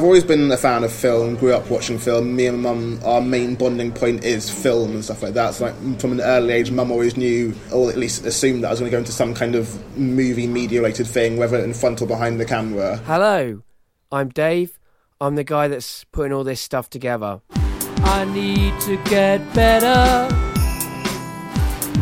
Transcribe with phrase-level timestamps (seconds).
[0.00, 2.34] I've always been a fan of film, grew up watching film.
[2.34, 5.52] Me and mum, our main bonding point is film and stuff like that.
[5.52, 8.70] So, like, from an early age, mum always knew, or at least assumed, that I
[8.70, 12.00] was going to go into some kind of movie media related thing, whether in front
[12.00, 12.96] or behind the camera.
[13.04, 13.60] Hello,
[14.10, 14.78] I'm Dave.
[15.20, 17.42] I'm the guy that's putting all this stuff together.
[17.50, 20.34] I need to get better.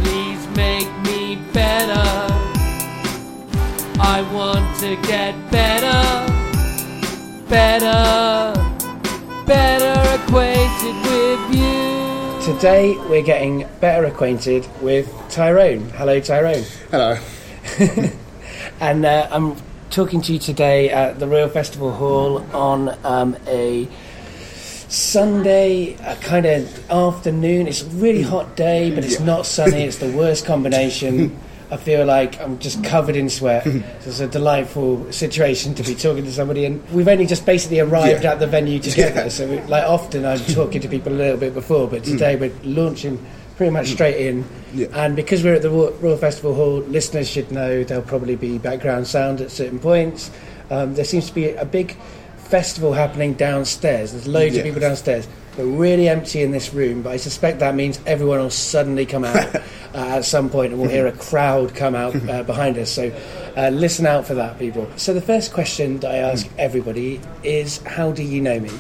[0.05, 2.29] Please make me better.
[4.01, 6.38] I want to get better
[7.49, 8.53] better,
[9.47, 12.55] better acquainted with you.
[12.55, 15.89] Today we're getting better acquainted with Tyrone.
[15.91, 16.65] Hello, Tyrone.
[16.91, 17.19] Hello.
[18.81, 19.57] and uh, I'm
[19.91, 23.89] talking to you today at the Royal Festival Hall on um, a
[24.89, 27.67] Sunday, a kind of afternoon.
[27.67, 29.83] It's a really hot day, but it's not sunny.
[29.83, 31.39] It's the worst combination.
[31.71, 33.65] I feel like I'm just covered in sweat.
[33.65, 33.71] so
[34.07, 38.25] it's a delightful situation to be talking to somebody, and we've only just basically arrived
[38.25, 38.33] yeah.
[38.33, 39.23] at the venue together.
[39.23, 39.29] Yeah.
[39.29, 42.41] So, we, like often, I'm talking to people a little bit before, but today mm.
[42.41, 43.25] we're launching
[43.57, 44.45] pretty much straight in.
[44.73, 44.87] Yeah.
[44.93, 49.07] And because we're at the Royal Festival Hall, listeners should know there'll probably be background
[49.07, 50.31] sound at certain points.
[50.71, 51.97] Um, there seems to be a big
[52.37, 54.13] festival happening downstairs.
[54.13, 55.29] There's loads of people downstairs.
[55.59, 59.25] We're really empty in this room, but I suspect that means everyone will suddenly come
[59.25, 59.61] out uh,
[59.95, 62.93] at some point and we'll hear a crowd come out uh, behind us.
[62.93, 63.13] So
[63.57, 64.89] uh, listen out for that, people.
[64.97, 68.71] So the first question that I ask everybody is how do you know me?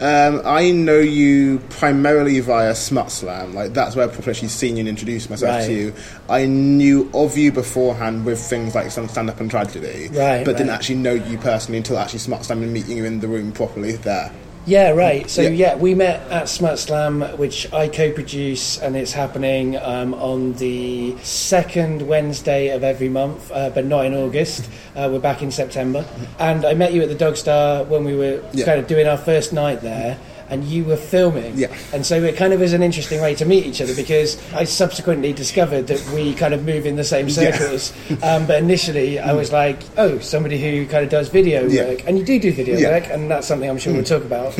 [0.00, 3.52] Um, I know you primarily via Smut Slam.
[3.52, 5.66] Like that's where I've actually seen you and introduced myself right.
[5.66, 5.94] to you.
[6.28, 10.52] I knew of you beforehand with things like some stand up and tragedy, right, but
[10.52, 10.56] right.
[10.56, 13.52] didn't actually know you personally until actually Smut Slam and meeting you in the room
[13.52, 14.32] properly there.
[14.70, 15.28] Yeah, right.
[15.28, 15.48] So yeah.
[15.48, 15.74] yeah.
[15.74, 22.06] we met at Smut Slam, which I co-produce, and it's happening um, on the second
[22.06, 24.70] Wednesday of every month, uh, but not in August.
[24.94, 26.06] Uh, we're back in September,
[26.38, 28.64] and I met you at the Dog Star when we were yeah.
[28.64, 30.16] kind of doing our first night there
[30.50, 31.56] and you were filming.
[31.56, 31.74] Yeah.
[31.92, 34.64] And so it kind of is an interesting way to meet each other because I
[34.64, 37.92] subsequently discovered that we kind of move in the same circles.
[38.10, 38.16] Yeah.
[38.34, 41.88] um, but initially I was like, oh, somebody who kind of does video yeah.
[41.88, 42.06] work.
[42.06, 42.90] And you do do video yeah.
[42.90, 44.58] work, and that's something I'm sure we'll talk about.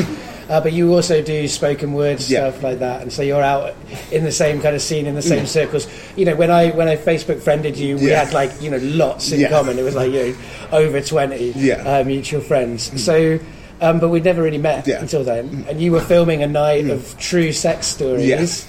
[0.50, 3.72] Uh, but you also do spoken word stuff like that, and so you're out
[4.10, 5.86] in the same kind of scene in the same circles.
[6.16, 9.30] You know, when I when I Facebook friended you, we had like you know lots
[9.30, 9.78] in common.
[9.78, 10.36] It was like you know
[10.72, 12.90] over twenty uh, mutual friends.
[12.90, 12.98] Mm.
[12.98, 13.38] So
[13.80, 15.00] um, but we'd never really met yeah.
[15.00, 15.64] until then.
[15.68, 16.90] And you were filming a night mm.
[16.90, 18.66] of true sex stories.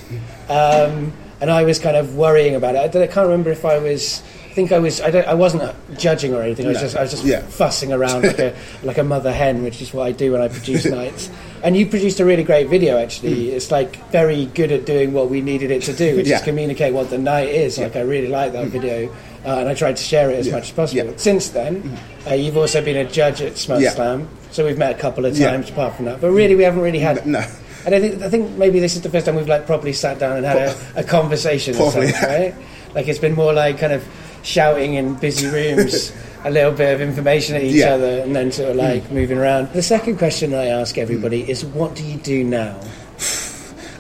[0.50, 2.96] Um, and I was kind of worrying about it.
[2.96, 4.22] I, can't remember if I was.
[4.46, 5.02] I think I was.
[5.02, 6.68] I, I wasn't judging or anything.
[6.68, 6.84] I was no.
[6.84, 6.96] just.
[6.98, 7.42] I was just yeah.
[7.42, 10.50] fussing around like a like a mother hen, which is what I do when I
[10.50, 11.32] produce nights.
[11.64, 13.00] And you produced a really great video.
[13.00, 13.54] Actually, mm.
[13.54, 16.94] it's like very good at doing what we needed it to do, which is communicate
[16.94, 17.80] what the night is.
[17.80, 18.70] Like I really like that mm.
[18.70, 19.12] video,
[19.44, 21.18] uh, and I tried to share it as much as possible.
[21.18, 22.30] Since then, mm.
[22.30, 24.30] uh, you've also been a judge at Smut Slam.
[24.52, 25.74] So we've met a couple of times yeah.
[25.74, 26.22] apart from that.
[26.22, 27.26] But really, we haven't really had.
[27.26, 27.40] No.
[27.86, 30.20] And I think, I think maybe this is the first time we've like properly sat
[30.20, 32.56] down and had a, a conversation, Probably, sense, right?
[32.94, 34.06] Like it's been more like kind of
[34.44, 36.14] shouting in busy rooms,
[36.44, 37.94] a little bit of information at each yeah.
[37.94, 39.12] other, and then sort of like mm.
[39.12, 39.72] moving around.
[39.74, 41.50] The second question I ask everybody mm.
[41.50, 42.80] is, what do you do now?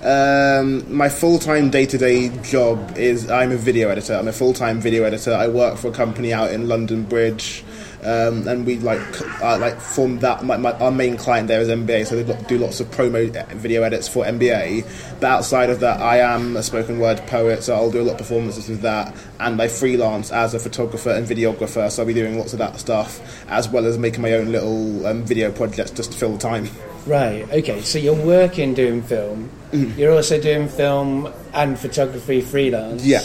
[0.03, 4.15] Um, my full time day to day job is I'm a video editor.
[4.15, 5.33] I'm a full time video editor.
[5.33, 7.63] I work for a company out in London Bridge
[8.03, 8.99] um, and we like
[9.41, 12.57] uh, like from that my, my, our main client there is NBA, so they do
[12.57, 15.19] lots of promo video edits for NBA.
[15.19, 18.13] But outside of that, I am a spoken word poet, so I'll do a lot
[18.13, 22.13] of performances with that, and I freelance as a photographer and videographer, so I'll be
[22.13, 25.91] doing lots of that stuff as well as making my own little um, video projects
[25.91, 26.67] just to fill the time.
[27.05, 27.49] Right.
[27.51, 27.81] Okay.
[27.81, 29.49] So you're working doing film.
[29.71, 29.97] Mm.
[29.97, 33.05] You're also doing film and photography freelance.
[33.05, 33.21] Yeah.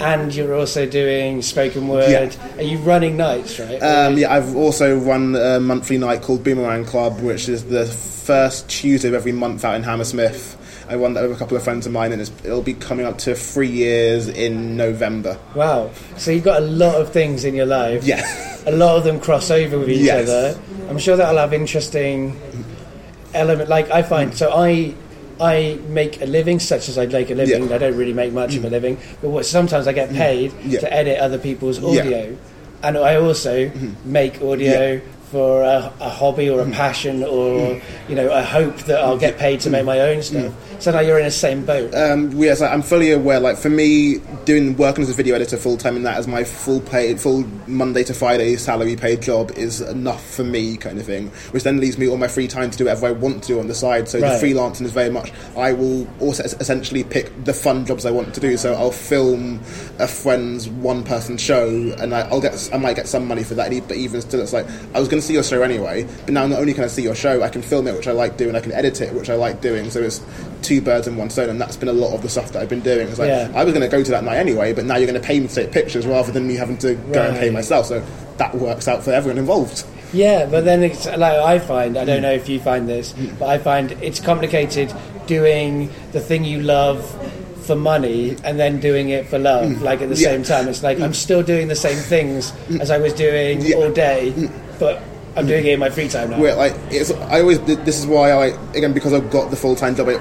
[0.00, 2.10] And you're also doing spoken word.
[2.34, 2.56] Yeah.
[2.56, 3.82] Are you running nights, right?
[3.82, 4.32] Um, yeah.
[4.32, 9.14] I've also run a monthly night called Boomerang Club, which is the first Tuesday of
[9.14, 10.62] every month out in Hammersmith.
[10.88, 13.18] I run that with a couple of friends of mine, and it'll be coming up
[13.18, 15.36] to three years in November.
[15.56, 15.90] Wow!
[16.16, 18.04] So you've got a lot of things in your life.
[18.04, 18.24] Yeah.
[18.66, 20.28] A lot of them cross over with each yes.
[20.28, 20.60] other.
[20.88, 22.38] I'm sure that'll have interesting
[23.36, 23.68] element.
[23.68, 24.94] Like I find, so I
[25.40, 27.68] I make a living, such as I make a living.
[27.68, 27.74] Yeah.
[27.74, 28.58] I don't really make much mm.
[28.58, 28.72] of a mm.
[28.72, 30.16] living, but what, sometimes I get mm.
[30.16, 30.80] paid yeah.
[30.80, 32.36] to edit other people's audio, yeah.
[32.82, 33.94] and I also mm.
[34.04, 35.00] make audio
[35.30, 36.72] for a, a, hobby or a mm.
[36.72, 37.82] passion or mm.
[38.08, 39.72] you know a hope that I'll get paid to mm.
[39.72, 40.54] make my own stuff.
[40.80, 41.94] So now you're in the same boat.
[41.94, 43.40] Um, yes, I'm fully aware.
[43.40, 46.44] Like for me, doing working as a video editor full time and that as my
[46.44, 51.06] full paid, full Monday to Friday salary paid job is enough for me, kind of
[51.06, 51.28] thing.
[51.50, 53.58] Which then leaves me all my free time to do whatever I want to do
[53.58, 54.08] on the side.
[54.08, 54.40] So right.
[54.40, 55.32] the freelancing is very much.
[55.56, 58.56] I will also essentially pick the fun jobs I want to do.
[58.56, 59.60] So I'll film
[59.98, 61.68] a friend's one person show,
[61.98, 63.66] and I, will get I might get some money for that.
[63.88, 66.06] But even still, it's like I was going to see your show anyway.
[66.24, 68.12] But now not only can I see your show, I can film it, which I
[68.12, 68.54] like doing.
[68.54, 69.90] I can edit it, which I like doing.
[69.90, 70.24] So it's
[70.62, 72.68] two birds in one stone, and that's been a lot of the stuff that I've
[72.68, 73.08] been doing.
[73.08, 73.50] It's like Yeah.
[73.54, 75.40] I was going to go to that night anyway, but now you're going to pay
[75.40, 77.86] me to take pictures rather than me having to go and pay myself.
[77.86, 78.04] So
[78.38, 79.84] that works out for everyone involved.
[80.12, 82.22] Yeah, but then it's like I find I don't hmm.
[82.22, 83.34] know if you find this, hmm.
[83.38, 84.94] but I find it's complicated
[85.26, 87.04] doing the thing you love
[87.66, 89.82] for money and then doing it for love, hmm.
[89.82, 90.14] like at the.
[90.14, 90.30] Yeah.
[90.30, 90.68] Same time.
[90.68, 93.76] It's like I'm still doing the same things as I was doing Yeah.
[93.76, 95.02] All day, but
[95.36, 96.40] I'm doing it in my free time now.
[96.40, 99.76] where like it's I always this is why I again because I've got the full
[99.76, 100.20] time job it,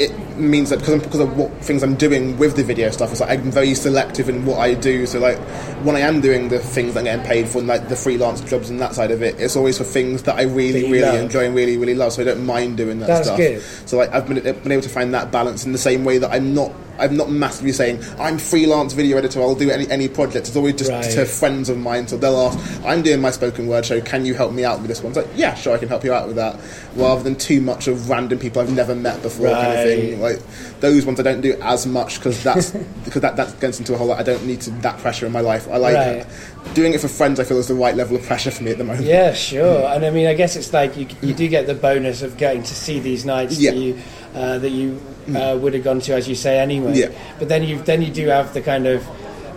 [0.00, 3.20] it means that because, because of what things I'm doing with the video stuff it's
[3.20, 5.38] like I'm very selective in what I do so like
[5.84, 8.70] when I am doing the things that I'm getting paid for like the freelance jobs
[8.70, 11.14] and that side of it it's always for things that I really really love.
[11.20, 13.62] enjoy and really really love so I don't mind doing that That's stuff good.
[13.86, 16.30] so like I've been, been able to find that balance in the same way that
[16.32, 20.48] I'm not I'm not massively saying I'm freelance video editor I'll do any any project
[20.48, 21.02] it's always just Right.
[21.12, 24.34] to friends of mine so they'll ask I'm doing my spoken word show can you
[24.34, 26.26] help me out with this one it's like yeah sure I can help you out
[26.26, 26.58] with that
[26.94, 30.34] rather than too much of random people I've never met before kind of thing Right.
[30.36, 32.70] like those ones I don't do as much because that's
[33.04, 35.32] because that, that gets into a whole lot I don't need to, that pressure in
[35.32, 36.26] my life I like Right.
[36.74, 38.78] doing it for friends I feel is the right level of pressure for me at
[38.78, 39.84] the moment Yeah, sure.
[39.94, 41.36] And I mean, I guess it's like you, you mm.
[41.36, 43.70] do get the bonus of getting to see these nights Yeah.
[43.72, 43.98] that you
[44.34, 45.00] uh, that you
[45.34, 46.92] uh, would have gone to, as you say, anyway.
[46.94, 47.08] Yeah.
[47.38, 49.06] But then you then you do have the kind of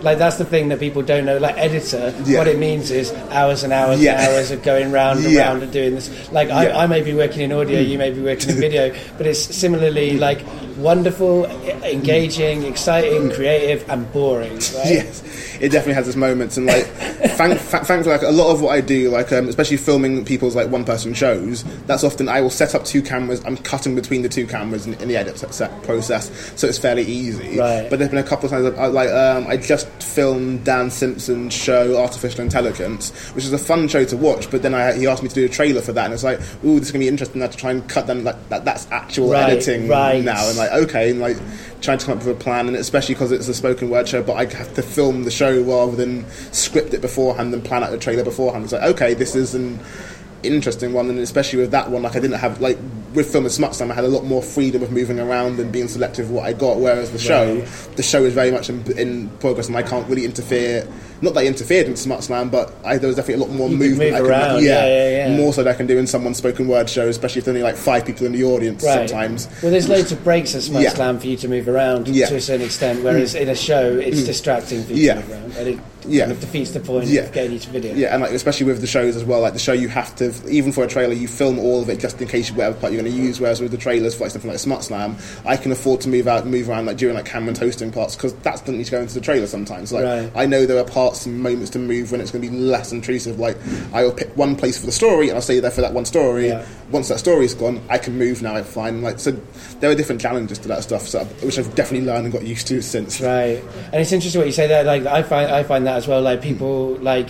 [0.02, 1.38] like that's the thing that people don't know.
[1.38, 2.38] Like editor, Yeah.
[2.38, 4.20] what it means is hours and hours Yeah.
[4.20, 5.48] and hours of going round and Yeah.
[5.48, 6.08] round and doing this.
[6.30, 6.48] Like.
[6.48, 6.52] Mm.
[6.54, 9.40] I, I may be working in audio, you may be working in video, but it's
[9.54, 10.38] similarly like
[10.78, 11.44] wonderful,
[11.84, 14.52] engaging, exciting, creative, and boring.
[14.54, 14.86] Right?
[14.86, 15.22] Yes,
[15.60, 18.70] it definitely has its moments, and like, thank, fa- thankfully, like a lot of what
[18.70, 22.74] I do, like um, especially filming people's like one-person shows, that's often I will set
[22.74, 23.44] up two cameras.
[23.44, 26.78] I'm cutting between the two cameras in, in the edit set, set process, so it's
[26.78, 27.58] fairly easy.
[27.58, 27.88] Right.
[27.90, 30.90] But there's been a couple of times I, I, like um, I just filmed Dan
[30.90, 34.50] Simpson's show Artificial Intelligence, which is a fun show to watch.
[34.50, 36.40] But then I, he asked me to do a trailer for that, and it's like,
[36.64, 37.40] ooh, this is gonna be interesting.
[37.40, 38.64] Now to try and cut them like that.
[38.64, 40.22] That's actual Right, editing right.
[40.22, 41.36] now, and like okay, and like
[41.80, 44.22] trying to come up with a plan, and especially because it's a spoken word show,
[44.22, 47.90] but I have to film the show rather than script it beforehand and plan out
[47.90, 48.64] the trailer beforehand.
[48.64, 49.78] It's like okay, this is an
[50.42, 52.78] interesting one, and especially with that one, like I didn't have like
[53.14, 55.72] with film and smut slam, I had a lot more freedom of moving around and
[55.72, 56.78] being selective of what I got.
[56.78, 57.96] Whereas the show, Right.
[57.96, 60.86] the show is very much in, in progress, and I can't really interfere.
[61.20, 63.68] Not that I interfered in Smut slam, but I, there was definitely a lot more
[63.68, 64.12] You movement.
[64.12, 65.36] move I around, yeah, yeah, yeah.
[65.36, 67.64] more so than I can do in someone's spoken word show, especially if there's only
[67.64, 69.08] like five people in the audience Right.
[69.08, 69.48] sometimes.
[69.62, 70.90] Well, there's loads of breaks at Smut Yeah.
[70.90, 72.26] Slam for you to move around Yeah.
[72.26, 72.28] Mm.
[72.30, 75.14] to a certain extent, whereas in a show it's distracting for you Yeah.
[75.14, 75.80] to move around.
[76.08, 76.22] And Yeah.
[76.24, 77.22] kind of defeats the point Yeah.
[77.22, 77.94] of getting to video.
[77.94, 79.40] Yeah, and like especially with the shows as well.
[79.42, 81.98] Like the show, you have to even for a trailer, you film all of it
[81.98, 83.40] just in case whatever part you're going to use.
[83.40, 86.26] Whereas with the trailers for like something like Smut Slam, I can afford to move
[86.26, 88.90] out, move around like during like camera and hosting parts because that doesn't need to
[88.90, 89.92] go into the trailer sometimes.
[89.92, 90.30] Like Right.
[90.34, 92.90] I know there are parts and moments to move when it's going to be less
[92.92, 93.38] intrusive.
[93.38, 93.56] Like
[93.92, 96.06] I will pick one place for the story and I'll stay there for that one
[96.06, 96.48] story.
[96.48, 96.62] Yeah.
[96.90, 98.56] Once that story's gone, I can move now.
[98.56, 99.02] I'm fine.
[99.02, 99.36] Like so,
[99.80, 102.66] there are different challenges to that stuff, so, which I've definitely learned and got used
[102.68, 103.20] to since.
[103.20, 103.62] Right,
[103.92, 104.84] and it's interesting what you say there.
[104.84, 106.22] Like I find, I find that as well.
[106.22, 107.28] Like people, like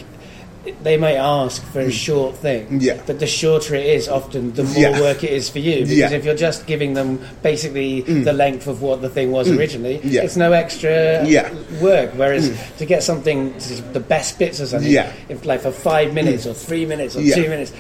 [0.83, 2.83] they might ask for a short thing, Mm.
[2.83, 3.01] Yeah.
[3.07, 5.01] but the shorter it is, often the more Yeah.
[5.01, 5.77] work it is for you.
[5.81, 6.11] Because Yeah.
[6.11, 6.19] Mm.
[6.19, 10.23] if you're just giving them basically the length of what the thing was originally, Yeah.
[10.25, 11.49] it's no extra Yeah.
[11.81, 12.11] work.
[12.17, 13.55] Whereas to get something,
[13.95, 15.11] the best bits or something, Yeah.
[15.31, 17.37] if like for five minutes or three minutes or Yeah.
[17.37, 17.73] two minutes,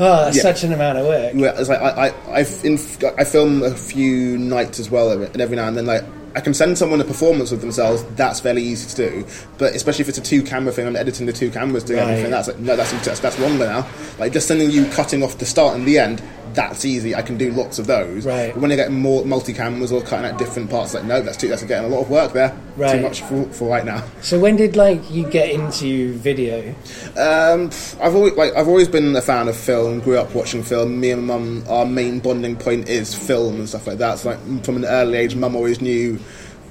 [0.00, 0.42] oh, that's Yeah.
[0.42, 1.32] such an amount of work.
[1.34, 2.76] Well, it's like I, I, I've in,
[3.18, 6.02] I film a few nights as well, and every now and then, like
[6.34, 8.04] I can send someone a performance of themselves.
[8.16, 9.26] That's fairly easy to do,
[9.58, 12.10] but especially if it's a two camera thing, I'm editing the two cameras doing Right.
[12.10, 12.30] everything.
[12.30, 13.88] That's like no, that's that's, that's longer now.
[14.18, 16.22] Like just sending you cutting off the start and the end.
[16.54, 17.14] That's easy.
[17.14, 18.26] I can do lots of those.
[18.26, 18.52] Right.
[18.52, 21.36] But when you get more multi cameras or cutting out different parts, like no, that's
[21.36, 21.48] too.
[21.48, 22.56] That's getting a lot of work there.
[22.76, 22.96] Right.
[22.96, 24.04] Too much for, for right now.
[24.22, 26.74] So when did like you get into video?
[27.16, 30.00] Um, I've always like I've always been a fan of film.
[30.00, 30.98] Grew up watching film.
[31.00, 34.18] Me and mum, our main bonding point is film and stuff like that.
[34.18, 36.18] So like from an early age, mum always knew,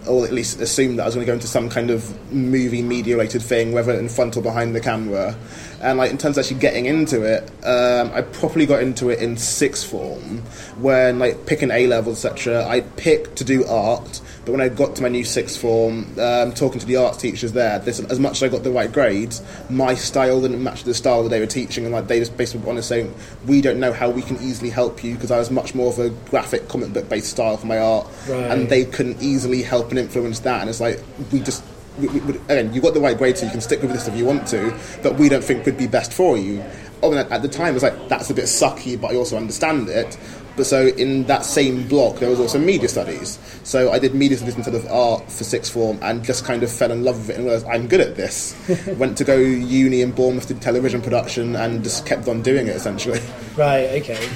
[0.08, 2.82] or at least assumed that I was going to go into some kind of movie
[2.82, 5.36] media related thing, whether in front or behind the camera.
[5.82, 9.20] And like in terms of actually getting into it, um, I probably got into it
[9.20, 10.40] in sixth form
[10.80, 12.66] when like picking A levels etc.
[12.68, 14.22] I picked to do art.
[14.46, 17.52] But when I got to my new sixth form, um, talking to the arts teachers
[17.52, 20.94] there, this, as much as I got the right grades, my style didn't match the
[20.94, 23.14] style that they were teaching, and like they just basically were honest saying,
[23.46, 26.00] "We don't know how we can easily help you," because I was much more of
[26.00, 28.50] a graphic comic book based style for my art, Right.
[28.50, 30.62] and they couldn't easily help and influence that.
[30.62, 31.00] And it's like
[31.32, 31.64] we just.
[32.00, 34.16] We, we, again, you got the right grade, so you can stick with this if
[34.16, 34.78] you want to.
[35.04, 36.64] But we don't think would be best for you.
[37.04, 39.90] oh, at the time, I was like, that's a bit sucky, but I also understand
[39.90, 40.18] it.
[40.56, 43.40] But so in that same block, there was also media studies.
[43.64, 46.72] So I did media studies instead of art for sixth form, and just kind of
[46.72, 48.58] fell in love with it and realised I'm good at this.
[48.98, 52.76] Went to go uni in Bournemouth, did television production, and just kept on doing it
[52.76, 53.22] essentially.
[53.56, 54.02] Right.
[54.02, 54.28] Okay.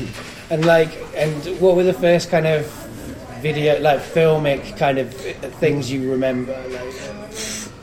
[0.49, 2.65] And like, and what were the first kind of
[3.41, 6.53] video, like filmic kind of things you remember?
[6.69, 6.93] Like,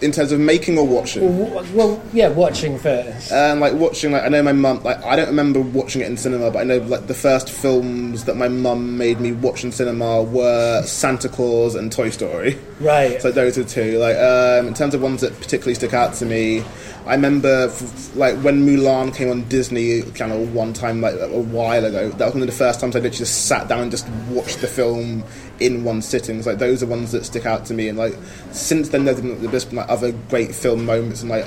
[0.03, 1.39] In terms of making or watching.
[1.39, 3.31] well, well, yeah, watching first.
[3.33, 4.83] Um, like watching, like I know my mum.
[4.83, 8.25] Like I don't remember watching it in cinema, but I know like the first films
[8.25, 12.59] that my mum made me watch in cinema were Santa Claus and Toy Story.
[12.81, 13.21] Right.
[13.21, 13.99] So those are two.
[13.99, 16.65] Like um, in terms of ones that particularly stick out to me,
[17.11, 17.67] I remember
[18.15, 22.09] like when Mulan came on Disney Channel one time, like a while ago.
[22.11, 24.61] That was one of the first times I literally just sat down and just watched
[24.61, 25.25] the film
[25.59, 26.41] in one sitting.
[26.45, 27.89] Like those are ones that stick out to me.
[27.89, 28.15] And like
[28.53, 31.47] since then, there's been, there's been like other great film moments, and like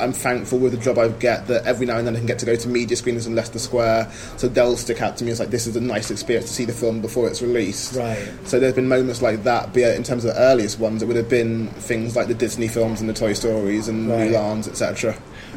[0.00, 2.38] I'm thankful with the job I get that every now and then I can get
[2.40, 4.10] to go to media screenings in Leicester Square.
[4.36, 6.64] So they'll stick out to me as like this is a nice experience to see
[6.64, 7.94] the film before it's released.
[7.94, 8.28] Right.
[8.44, 9.72] So there's been moments like that.
[9.72, 12.34] But yeah, in terms of the earliest ones, it would have been things like the
[12.34, 14.30] Disney films and the Toy Stories and Right.
[14.30, 15.14] Mulans, etc.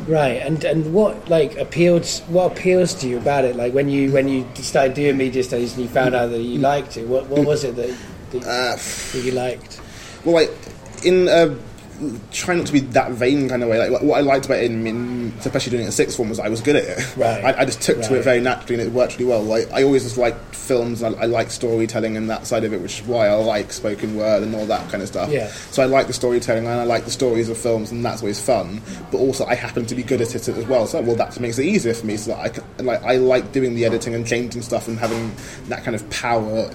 [0.08, 2.06] Right, and and what like appealed?
[2.28, 3.56] What appeals to you about it?
[3.56, 6.58] Like when you when you started doing media studies and you found out that you
[6.60, 7.96] liked it, what what was it that
[8.32, 9.80] that, Uh, that you liked?
[10.26, 10.52] well, like
[11.06, 11.56] in a
[12.32, 13.90] try not to be that vain kind of way.
[13.90, 16.40] Like what I liked about it, in, in especially doing it in sixth form, was
[16.40, 17.18] I was good at it.
[17.18, 17.44] Right.
[17.44, 19.44] I, I just took to it very naturally, and it worked really well.
[19.44, 22.74] Like I always just liked films, and I, I like storytelling and that side of
[22.74, 25.30] it, which is why I like spoken word and all that kind of stuff.
[25.30, 25.48] Yeah.
[25.48, 28.44] So I like the storytelling and I like the stories of films, and that's always
[28.44, 28.82] fun.
[29.12, 30.88] But also, I happen to be good at it as well.
[30.88, 32.18] So well, that makes it easier for me.
[32.18, 35.34] So that I can, like I like doing the editing and changing stuff and having
[35.70, 36.70] that kind of power.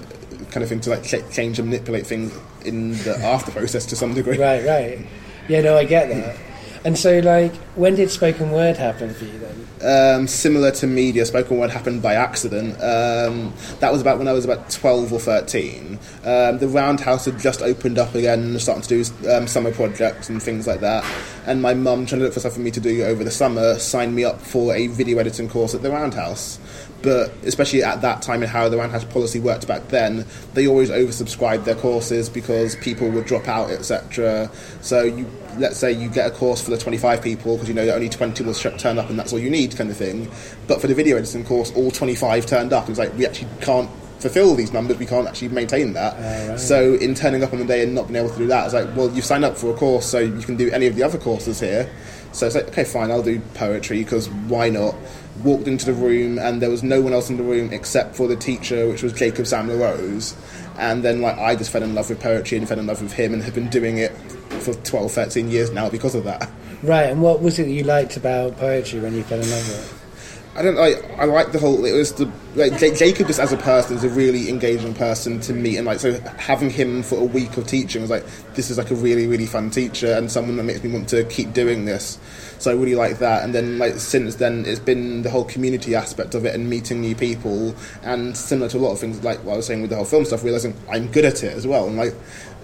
[0.51, 3.95] Kind of thing to like ch- change and manipulate things in the after process to
[3.95, 4.37] some degree.
[4.37, 4.99] Right, right.
[5.47, 6.37] Yeah, no, I get that.
[6.85, 9.59] And so, like, when did spoken word happen for you then?
[9.81, 12.73] um, similar to media, spoken word happened by accident.
[12.75, 15.99] Um, that was about when I was about 12 or 13.
[16.23, 20.29] Um, the Roundhouse had just opened up again and starting to do um, summer projects
[20.29, 21.05] and things like that.
[21.45, 23.79] And my mum, trying to look for stuff for me to do over the summer,
[23.79, 26.59] signed me up for a video editing course at the Roundhouse.
[27.01, 30.89] But especially at that time and how the Roundhouse policy worked back then, they always
[30.89, 34.51] oversubscribed their courses because people would drop out, etc.
[34.81, 35.25] So you,
[35.57, 38.09] let's say you get a course for the 25 people because you know that only
[38.09, 40.29] 20 will sh- turn up and that's all you need, kind of thing.
[40.67, 42.89] But for the video editing course, all 25 turned up.
[42.89, 43.89] It's like we actually can't
[44.19, 44.97] fulfill these numbers.
[44.97, 46.15] We can't actually maintain that.
[46.17, 48.65] Oh, so in turning up on the day and not being able to do that,
[48.65, 50.95] it's like, well, you signed up for a course, so you can do any of
[50.95, 51.89] the other courses here.
[52.31, 54.95] So it's like, okay, fine, I'll do poetry because why not?
[55.43, 58.27] Walked into the room and there was no one else in the room except for
[58.27, 60.35] the teacher, which was Jacob Sam-La Rose.
[60.77, 63.13] And then like I just fell in love with poetry and fell in love with
[63.13, 64.11] him and have been doing it
[64.61, 66.49] for 12, 13 years now because of that.
[66.81, 69.93] Right, and what was it you liked about poetry when you fell in love with
[69.93, 69.98] it?
[70.55, 71.03] I don't like.
[71.17, 71.85] I like the whole.
[71.85, 75.39] It was the like J- Jacob just as a person is a really engaging person
[75.41, 78.25] to meet, and like so having him for a week of teaching was like
[78.55, 81.23] this is like a really really fun teacher and someone that makes me want to
[81.25, 82.17] keep doing this.
[82.57, 83.43] So I really like that.
[83.43, 86.99] And then like since then, it's been the whole community aspect of it and meeting
[86.99, 89.91] new people, and similar to a lot of things like what I was saying with
[89.91, 92.15] the whole film stuff, realizing I'm good at it as well, and like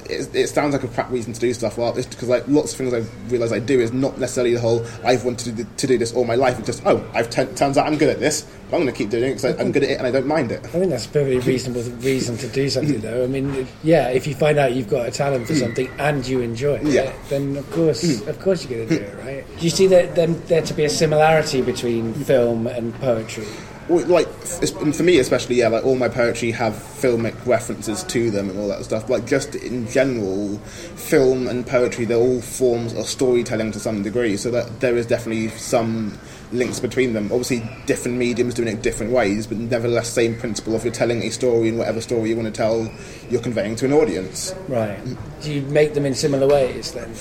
[0.10, 1.78] it, it sounds like a crap reason to do stuff.
[1.78, 4.62] Well, it's because like lots of things I realise I do is not necessarily the
[4.62, 6.58] whole I've wanted to do, to do this all my life.
[6.60, 8.46] It's just oh, I've t- turns out I'm good at this.
[8.70, 10.26] But I'm going to keep doing it because I'm good at it and I don't
[10.26, 10.66] mind it.
[10.66, 13.24] I think that's a perfectly reasonable reason to do something, though.
[13.24, 15.60] I mean, yeah, if you find out you've got a talent for hmm.
[15.60, 17.14] something and you enjoy it, Yeah.
[17.30, 18.28] then of course, hmm.
[18.28, 19.20] of course, you're going to do hmm.
[19.20, 19.60] it, right?
[19.60, 23.46] Do you see that there to be a similarity between film and poetry?
[23.88, 28.50] Well, like for me especially, yeah, like all my poetry have filmic references to them
[28.50, 29.10] and all that stuff.
[29.10, 34.38] Like just in general, film and poetry, they're all forms of storytelling to some degree.
[34.38, 36.18] So that there is definitely some
[36.52, 37.26] links between them.
[37.26, 41.30] Obviously, different mediums doing it different ways, but nevertheless, same principle of you're telling a
[41.30, 42.92] story and whatever story you want to tell,
[43.30, 44.54] you're conveying to an audience.
[44.68, 45.00] Right.
[45.42, 47.14] Do you make them in similar ways then?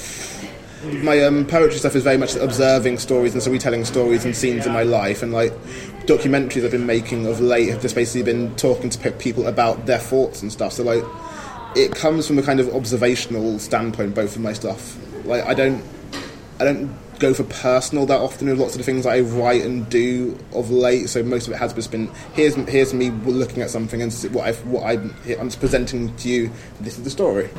[1.03, 4.67] my um, poetry stuff is very much observing stories and so retelling stories and scenes
[4.67, 5.53] in my life and like
[6.07, 9.99] documentaries I've been making of late have just basically been talking to people about their
[9.99, 10.73] thoughts and stuff.
[10.73, 11.05] So like
[11.77, 14.97] it comes from a kind of observational standpoint both of my stuff.
[15.25, 15.83] Like I don't
[16.61, 19.89] I don't go for personal that often with lots of the things I write and
[19.89, 21.09] do of late.
[21.09, 24.47] So most of it has just been here's here's me looking at something and what
[24.47, 26.51] I've what I'm, I'm just presenting to you.
[26.81, 27.51] This is the story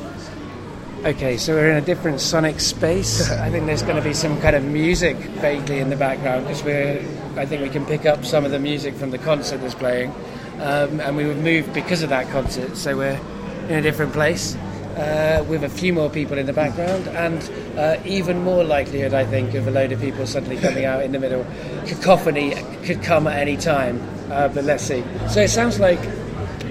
[1.06, 3.30] Okay, so we're in a different sonic space.
[3.46, 6.64] I think there's going to be some kind of music vaguely in the background because
[6.64, 6.98] we're.
[7.36, 10.10] I think we can pick up some of the music from the concert that's playing,
[10.58, 12.76] um, and we would move because of that concert.
[12.76, 13.20] So we're
[13.68, 14.56] in a different place.
[14.96, 19.26] uh, with a few more people in the background, and uh, even more likelihood, I
[19.26, 21.46] think, of a load of people suddenly coming out in the middle.
[21.86, 25.04] Cacophony could come at any time, uh, but let's see.
[25.28, 26.00] So it sounds like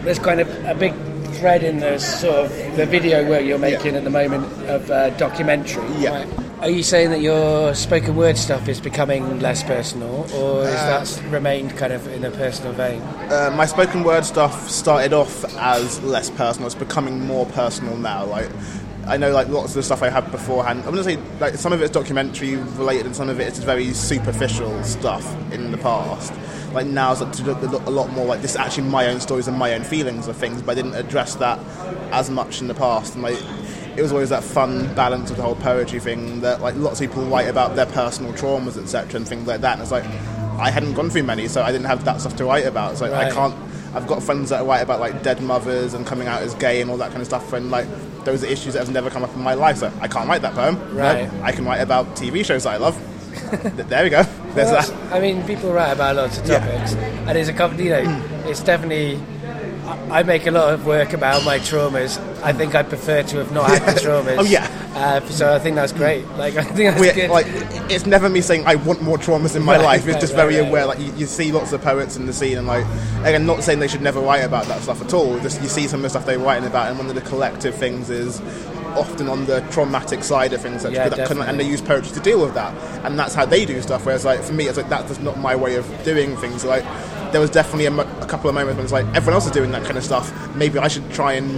[0.04, 0.94] there's kind of a big
[1.36, 4.00] thread in the sort of the video work you're making Yeah.
[4.00, 5.86] at the moment of uh, documentary.
[6.00, 6.20] Yeah.
[6.26, 6.28] right?
[6.62, 11.22] Are you saying that your spoken word stuff is becoming less personal, or has Uh,
[11.22, 13.02] that remained kind of in a personal vein?
[13.30, 16.66] Uh, my spoken word stuff started off as less personal.
[16.66, 18.26] It's becoming more personal now.
[18.26, 18.50] Like
[19.08, 20.80] I know, like lots of the stuff I had beforehand.
[20.86, 23.94] I'm gonna say like some of it's documentary related, and some of it is very
[23.94, 26.34] superficial stuff in the past.
[26.74, 28.52] Like now, it's to look- look a lot more like this.
[28.52, 31.36] is Actually, my own stories and my own feelings of things, but I didn't address
[31.36, 31.60] that
[32.12, 33.14] as much in the past.
[33.14, 33.38] And like,
[33.96, 37.08] it was always that fun balance of the whole poetry thing that like lots of
[37.10, 39.74] people write about their personal traumas, etc., and things like that.
[39.74, 40.04] And it's like
[40.58, 42.98] I hadn't gone through many, so I didn't have that stuff to write about.
[42.98, 43.56] So like I can't.
[43.94, 46.92] I've got friends that write about like dead mothers and coming out as gay and
[46.92, 47.88] all that kind of stuff, and like
[48.26, 49.78] those are issues that have never come up in my life.
[49.78, 50.76] So I can't write that poem.
[50.96, 51.30] Right.
[51.42, 52.98] I can write about TV shows that I love.
[53.90, 54.24] There we go.
[54.56, 55.14] There's Well, that.
[55.14, 56.60] I mean, people write about lots of Yeah.
[56.60, 57.80] topics, and it's a couple.
[57.80, 58.46] You know, mm.
[58.50, 59.20] it's definitely.
[59.86, 62.18] I I make a lot of work about my traumas.
[62.44, 64.38] I think I prefer to have not had the traumas.
[64.40, 64.68] Oh, yeah.
[64.96, 66.26] Uh, so I think that's great.
[66.38, 67.30] Like I think that's good.
[67.30, 67.46] like
[67.92, 70.06] it's never me saying I want more traumas in my Right, life.
[70.08, 70.86] It's right, just right, very aware.
[70.86, 72.86] Like you, you see lots of poets in the scene, and like
[73.22, 75.38] again, not saying they should never write about that stuff at all.
[75.42, 77.76] Just you see some of the stuff they're writing about, and one of the collective
[77.76, 78.42] things is
[78.96, 82.22] often on the traumatic side of things, Yeah, that can- and they use poetry to
[82.22, 82.74] deal with that,
[83.06, 84.06] and that's how they do stuff.
[84.06, 86.64] Whereas like for me, it's like that's just not my way of doing things.
[86.64, 86.86] Like
[87.36, 89.52] there was definitely a, mo- a couple of moments when it's like everyone else is
[89.52, 90.32] doing that kind of stuff.
[90.56, 91.52] Maybe I should try and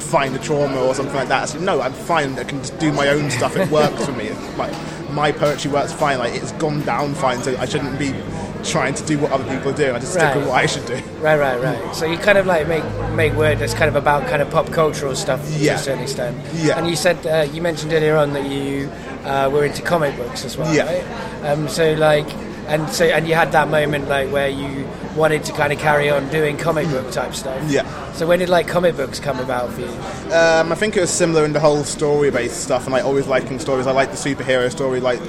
[0.00, 1.48] find a trauma or something like that.
[1.48, 2.38] So, no, I'm fine.
[2.38, 3.56] I can just do my own stuff.
[3.56, 4.30] It works for me.
[4.56, 4.72] Like
[5.10, 6.20] my poetry works fine.
[6.20, 7.42] Like it's gone down fine.
[7.42, 8.14] So I shouldn't be
[8.62, 9.96] trying to do what other people are doing.
[9.96, 10.36] I just stick Right.
[10.36, 10.94] with what I should do.
[11.20, 11.94] right, right, right.
[11.96, 14.70] So you kind of like make make word that's kind of about kind of pop
[14.70, 15.74] cultural stuff to Yeah.
[15.74, 16.36] a certain extent.
[16.54, 16.78] Yeah.
[16.78, 18.88] And you said uh, you mentioned earlier on that you
[19.24, 20.84] uh, were into comic books as well, Yeah.
[20.86, 21.50] right?
[21.50, 22.28] Um, so like,
[22.66, 26.10] and so and you had that moment like where you wanted to kind of carry
[26.10, 27.62] on doing comic book type stuff.
[27.70, 28.12] Yeah.
[28.12, 30.32] So when did like comic books come about for you?
[30.32, 33.58] Um, I think it was similar in the whole story-based stuff, and like always liking
[33.58, 33.86] stories.
[33.86, 35.00] I like the superhero story.
[35.00, 35.20] Like,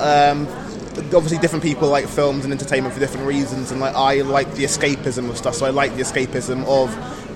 [0.00, 0.46] um,
[1.14, 4.64] obviously, different people like films and entertainment for different reasons, and like I like the
[4.64, 5.54] escapism of stuff.
[5.54, 6.90] So I like the escapism of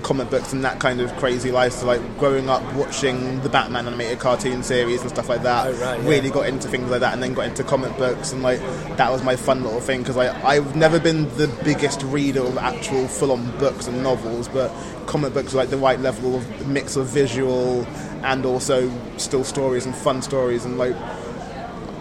[0.05, 1.73] comic books and that kind of crazy life.
[1.73, 5.71] So like growing up watching the Batman animated cartoon series and stuff like that, Oh,
[5.73, 6.07] right, yeah.
[6.09, 8.59] really got into things like that, and then got into comic books, and like
[8.97, 12.57] that was my fun little thing because like I've never been the biggest reader of
[12.59, 14.71] actual full-on books and novels, but
[15.07, 17.85] comic books are like the right level of mix of visual
[18.23, 20.95] and also still stories and fun stories and like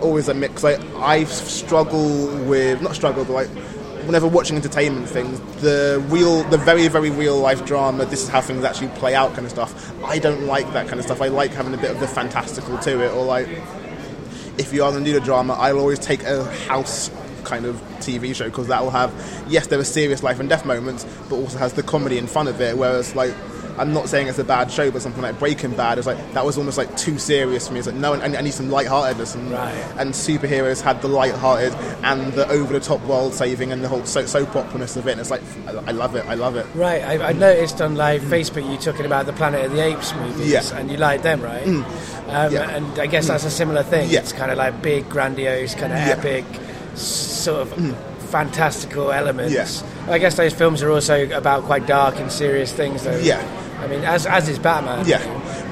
[0.02, 0.62] always a mix.
[0.62, 3.50] Like I struggle with not struggle, but like
[4.06, 8.04] whenever watching entertainment things, the real, the very very real life drama.
[8.04, 9.92] This is how things actually play out, kind of stuff.
[10.04, 11.20] I don't like that kind of stuff.
[11.20, 13.48] I like having a bit of the fantastical to it, or like
[14.58, 17.10] if you are going to do the drama, I'll always take a house
[17.44, 19.12] kind of TV show because that will have
[19.48, 22.48] yes, there are serious life and death moments, but also has the comedy and fun
[22.48, 22.76] of it.
[22.76, 23.34] Whereas like.
[23.78, 26.44] I'm not saying it's a bad show, but something like Breaking Bad is like that
[26.44, 27.80] was almost like too serious for me.
[27.80, 29.72] It's like no, I, I need some lightheartedness, and Right.
[29.98, 34.54] and superheroes had the lighthearted and the over-the-top world saving and the whole so- soap
[34.54, 35.12] operaness of it.
[35.12, 36.66] And it's like I, I love it, I love it.
[36.74, 38.28] Right, I, I noticed on like mm.
[38.28, 40.76] Facebook you talking about the Planet of the Apes movies, Yeah.
[40.78, 41.64] and you like them, right?
[41.64, 41.84] Mm.
[42.28, 42.70] Um, Yeah.
[42.70, 43.52] And I guess that's a mm.
[43.52, 44.08] similar thing.
[44.10, 44.20] Yeah.
[44.20, 46.44] It's kind of like big, grandiose, kind of epic,
[46.94, 47.96] sort of
[48.30, 49.54] fantastical elements.
[49.54, 50.12] Yeah.
[50.12, 53.18] I guess those films are also about quite dark and serious things, though.
[53.18, 53.42] Yeah.
[53.84, 55.06] I mean, as as is Batman.
[55.06, 55.18] Yeah,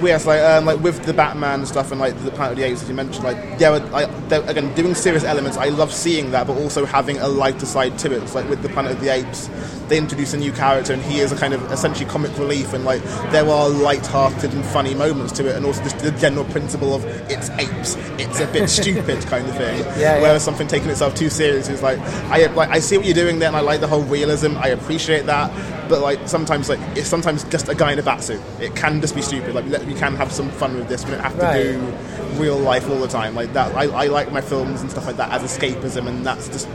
[0.01, 2.83] whereas like um, like with the Batman stuff and like the Planet of the Apes,
[2.83, 5.57] as you mentioned, like yeah, I, they're- again doing serious elements.
[5.57, 8.23] I love seeing that, but also having a lighter side to it.
[8.23, 9.49] It's like with the Planet of the Apes,
[9.89, 12.85] they introduce a new character, and he is a kind of essentially comic relief, and
[12.85, 16.95] like there are light-hearted and funny moments to it, and also just the general principle
[16.95, 19.79] of it's apes, it's a bit stupid kind of thing.
[19.99, 20.21] yeah.
[20.21, 21.99] Whereas something taking itself too serious is like
[22.31, 24.57] I like I see what you're doing there, and I like the whole realism.
[24.59, 25.51] I appreciate that,
[25.89, 28.41] but like sometimes like it's sometimes just a guy in a bat suit.
[28.61, 29.55] It can just be stupid.
[29.55, 31.05] Like we can have some fun with this.
[31.05, 31.63] We don't have to Right.
[31.63, 33.75] do real life all the time like that.
[33.77, 36.69] I, I like my films and stuff like that as escapism, and that's just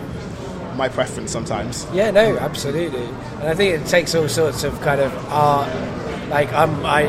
[0.76, 1.88] my preference sometimes.
[1.94, 3.04] Yeah, no, absolutely.
[3.40, 5.68] And I think it takes all sorts of kind of art.
[6.30, 7.06] Like um, I,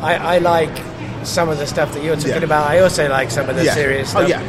[0.00, 0.76] I, I like
[1.24, 2.44] some of the stuff that you're talking Yeah.
[2.44, 2.68] about.
[2.70, 3.74] I also like some of the Yeah.
[3.74, 4.28] serious Oh, stuff.
[4.28, 4.40] yeah.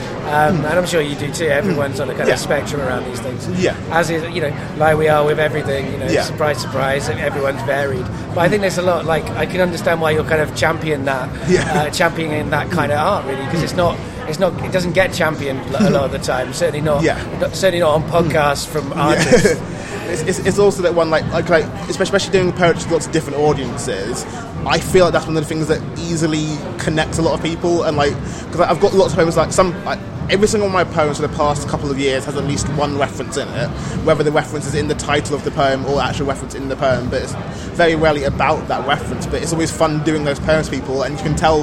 [0.48, 1.48] Um, and I'm sure you do too.
[1.48, 2.34] Everyone's on a kind Yeah.
[2.36, 3.48] of spectrum around these things.
[3.60, 3.76] Yeah.
[3.92, 5.92] As is, you know, like we are with everything.
[5.92, 6.24] You know, Yeah.
[6.24, 7.10] surprise, surprise.
[7.10, 8.06] Everyone's varied.
[8.34, 9.06] But I think there's a lot.
[9.06, 11.62] Like I can understand why you're kind of champion that, Yeah.
[11.74, 13.96] uh, championing that kind of art really, because it's not.
[14.28, 14.54] It's not.
[14.64, 16.54] It doesn't get championed a lot of the time.
[16.54, 17.04] Certainly not.
[17.04, 17.18] Yeah.
[17.42, 19.60] not- Certainly not on podcasts from artists.
[20.10, 23.12] it's, it's, it's also that one like like, like especially doing poetry to lots of
[23.12, 24.26] different audiences.
[24.66, 27.84] I feel like that's one of the things that easily connects a lot of people,
[27.84, 29.74] and like because I've got lots of poems like some.
[29.84, 30.00] Like,
[30.30, 32.68] every single one of my poems for the past couple of years has at least
[32.70, 33.68] one reference in it,
[34.06, 36.76] whether the reference is in the title of the poem or actual reference in the
[36.78, 37.10] poem.
[37.10, 37.34] But it's
[37.76, 39.26] very rarely about that reference.
[39.26, 41.62] But it's always fun doing those poems, people, and you can tell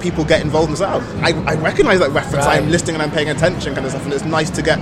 [0.00, 1.06] people get involved themselves.
[1.16, 2.46] I, I recognise that reference.
[2.46, 2.62] Right.
[2.62, 4.78] I'm listening and I'm paying attention, kind of stuff, and it's nice to get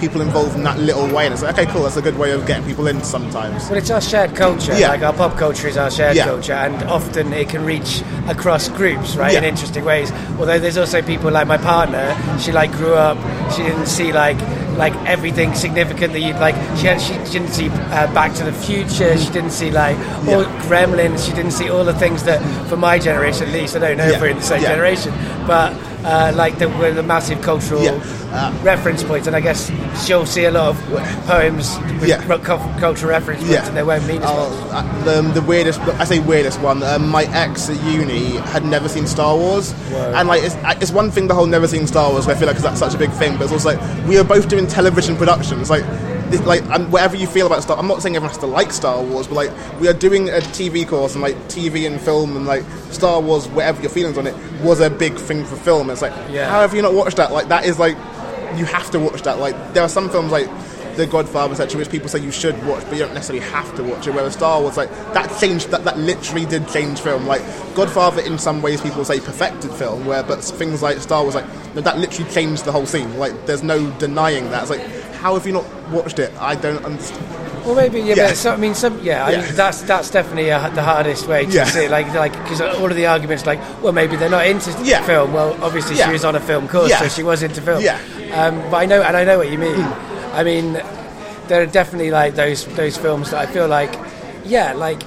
[0.00, 1.26] people involved in that little way.
[1.26, 1.82] And it's like, okay, cool.
[1.82, 3.68] That's a good way of getting people in sometimes.
[3.68, 4.76] Well, it's our shared culture.
[4.78, 4.88] Yeah.
[4.88, 6.24] Like our pop culture is our shared Yeah.
[6.24, 10.10] culture, and often it can reach across groups, right, in interesting ways.
[10.38, 12.16] Although there's also people like my partner.
[12.40, 13.18] She like grew up.
[13.52, 14.38] She didn't see like
[14.76, 16.54] like everything significant that you'd like.
[16.78, 19.18] She had, she didn't see uh, Back to the Future.
[19.18, 20.62] She didn't see like all Yeah.
[20.68, 21.26] Gremlins.
[21.26, 24.06] She didn't see all the things that, for my generation at least, I don't know
[24.06, 24.70] if we're in the same Yeah.
[24.70, 25.12] generation,
[25.46, 25.74] but.
[26.04, 28.00] Uh, like the, were the massive cultural Yeah.
[28.32, 29.70] Uh, reference points, and I guess
[30.06, 32.24] she'll see a lot of poems with Yeah.
[32.78, 34.20] cultural reference points, and they won't mean.
[34.24, 36.82] Oh, uh, the, the weirdest, I say weirdest one.
[36.84, 40.12] Um, my ex at uni had never seen Star Wars, Whoa.
[40.14, 42.28] and like it's, it's one thing the whole never seen Star Wars.
[42.28, 44.24] I feel like 'cause that's such a big thing, but it's also like we are
[44.24, 45.68] both doing television productions.
[45.68, 45.84] Like,
[46.30, 48.72] this, like um, whatever you feel about Star, I'm not saying everyone has to like
[48.72, 52.36] Star Wars, but like we are doing a TV course and like TV and film
[52.36, 55.90] and like Star Wars, whatever your feelings on it was a big thing for film.
[55.90, 56.48] It's like Yeah.
[56.48, 57.32] how have you not watched that?
[57.32, 57.96] Like that is like
[58.56, 59.38] you have to watch that.
[59.38, 60.48] Like there are some films like
[60.96, 63.82] The Godfather, etc., which people say you should watch, but you don't necessarily have to
[63.84, 64.10] watch it.
[64.14, 67.26] Whereas Star Wars, like that changed, that, that literally did change film.
[67.26, 67.42] Like
[67.76, 71.46] Godfather, in some ways, people say perfected film, where but things like Star Wars, like
[71.74, 73.18] that literally changed the whole scene.
[73.18, 74.62] Like there's no denying that.
[74.62, 74.82] It's like
[75.20, 76.32] how have you not watched it?
[76.40, 77.26] I don't understand.
[77.66, 78.14] Well, maybe yeah.
[78.16, 78.28] Yeah.
[78.28, 79.24] But so, I mean, some yeah.
[79.26, 81.64] I mean, that's that's definitely uh the hardest way to Yeah.
[81.64, 81.90] see it.
[81.90, 85.02] Like like because all of the arguments like, well, maybe they're not into Yeah.
[85.04, 85.32] film.
[85.32, 87.00] Well, obviously she was on a film course, Yeah.
[87.00, 87.82] so she was into film.
[87.82, 87.98] Yeah.
[88.32, 89.78] Um, but I know, and I know what you mean.
[90.32, 90.72] I mean,
[91.48, 93.94] there are definitely like those those films that I feel like,
[94.44, 95.02] yeah, like.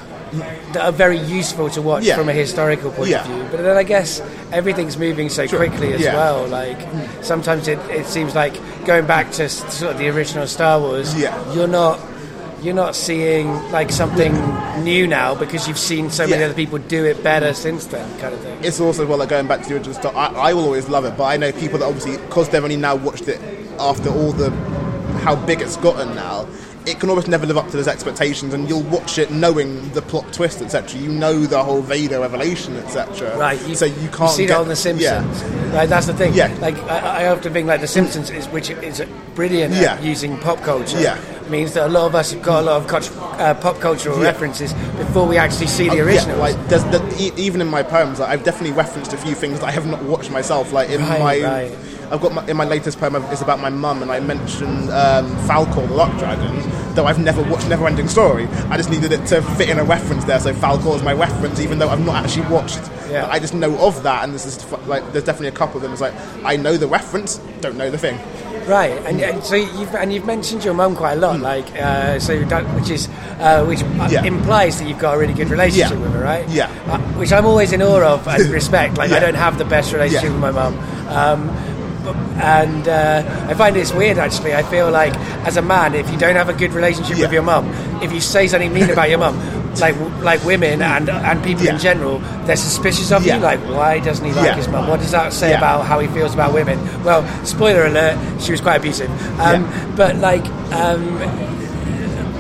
[0.74, 2.16] That are very useful to watch Yeah.
[2.16, 3.22] from a historical point Yeah.
[3.22, 6.16] of view, but then I guess everything's moving so quickly as Yeah.
[6.16, 6.48] well.
[6.48, 6.78] Like
[7.22, 8.54] sometimes it, it seems like
[8.86, 11.36] going back to sort of the original Star Wars, Yeah.
[11.54, 12.00] you're not
[12.64, 14.34] you're not seeing like something
[14.86, 16.46] new now because you've seen so many Yeah.
[16.46, 18.58] other people do it better since then, kind of thing.
[18.64, 20.16] It's also well like going back to the original stuff.
[20.16, 22.78] I, I will always love it, but I know people that obviously because they've only
[22.78, 23.40] now watched it
[23.80, 24.50] after all the
[25.26, 26.48] how big it's gotten now.
[26.86, 30.02] It can almost never live up to those expectations, and you'll watch it knowing the
[30.02, 31.00] plot twist, etc.
[31.00, 33.38] You know the whole Vader revelation, etc.
[33.38, 35.42] Right, so you can't see get, that on The Simpsons.
[35.42, 36.34] Yeah, Right, that's the thing.
[36.34, 36.56] Yeah.
[36.60, 39.02] Like I, I often think like The Simpsons is which is
[39.34, 40.00] brilliant Yeah.
[40.02, 41.00] using pop culture.
[41.00, 41.18] Yeah.
[41.50, 44.26] means that a lot of us have got a lot of uh, pop cultural Yeah.
[44.26, 46.38] references before we actually see the original.
[46.38, 49.68] Yeah, like there's even in my poems, like, I've definitely referenced a few things that
[49.68, 50.72] I have not watched myself.
[50.74, 51.72] Like in Right, my, right.
[52.12, 55.26] I've got my, in my latest poem it's about my mum, and I mentioned um,
[55.48, 56.62] Falkor the Luck Dragon,
[56.96, 58.46] though I've never watched Neverending Story.
[58.70, 61.60] I just needed it to fit in a reference there, so Falkor is my reference,
[61.60, 62.82] even though I've not actually watched.
[63.10, 63.28] Yeah.
[63.30, 65.92] I just know of that, and this is like there's definitely a couple of them.
[65.92, 66.14] It's like
[66.44, 68.20] I know the reference, don't know the thing.
[68.68, 72.18] Right, and, and so you've and you've mentioned your mum quite a lot, like uh,
[72.20, 74.12] so that, which is uh, which uh, Hmm.
[74.14, 74.24] Yeah.
[74.24, 76.00] implies that you've got a really good relationship Yeah.
[76.02, 76.48] with her, right?
[76.50, 76.72] Yeah.
[76.88, 78.98] Uh, which I'm always in awe of and respect.
[78.98, 80.32] Like I don't have the best relationship Yeah.
[80.32, 80.76] with my mum.
[82.06, 84.54] And uh, I find it's weird actually.
[84.54, 85.14] I feel like
[85.48, 87.24] as a man, if you don't have a good relationship Yeah.
[87.26, 87.70] with your mum,
[88.02, 89.38] if you say something mean about your mum,
[89.80, 93.38] like like women and and people in general, they're suspicious of Yeah.
[93.38, 93.42] you.
[93.42, 94.56] Like, why doesn't he like Yeah.
[94.56, 94.88] his mum?
[94.88, 95.58] What does that say Yeah.
[95.60, 96.78] about how he feels about women?
[97.04, 99.10] Well, spoiler alert, she was quite abusive.
[99.40, 99.86] Um, Yeah.
[99.96, 101.18] But like, um,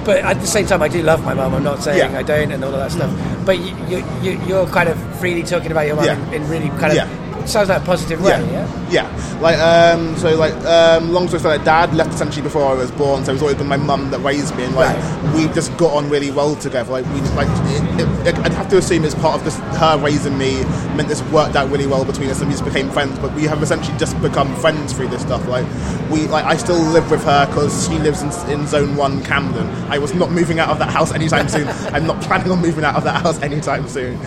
[0.04, 1.54] but at the same time, I do love my mum.
[1.56, 2.20] I'm not saying Yeah.
[2.20, 3.10] I don't and all of that stuff.
[3.46, 6.18] But you, you, you, you're kind of freely talking about your mum Yeah.
[6.34, 7.08] in, in really kind of Yeah.
[7.50, 8.32] Sounds like a positive way.
[8.52, 8.90] Yeah.
[8.90, 9.40] yeah.
[9.42, 12.92] Like, um, so like, um, long story short, like, dad left essentially before I was
[12.92, 15.36] born, so it's always been my mum that raised me, and like, Right.
[15.36, 16.92] we just got on really well together.
[16.92, 20.38] Like, we like, it, it, I'd have to assume it's part of just her raising
[20.38, 20.64] me
[20.96, 23.18] meant this worked out really well between us, and we just became friends.
[23.20, 25.46] But we have essentially just become friends through this stuff.
[25.48, 25.66] Like,
[26.10, 29.68] we like, I still live with her because she lives in, in Zone One, Camden.
[29.92, 31.68] I was not moving out of that house anytime soon.
[31.94, 34.18] I'm not planning on moving out of that house anytime soon.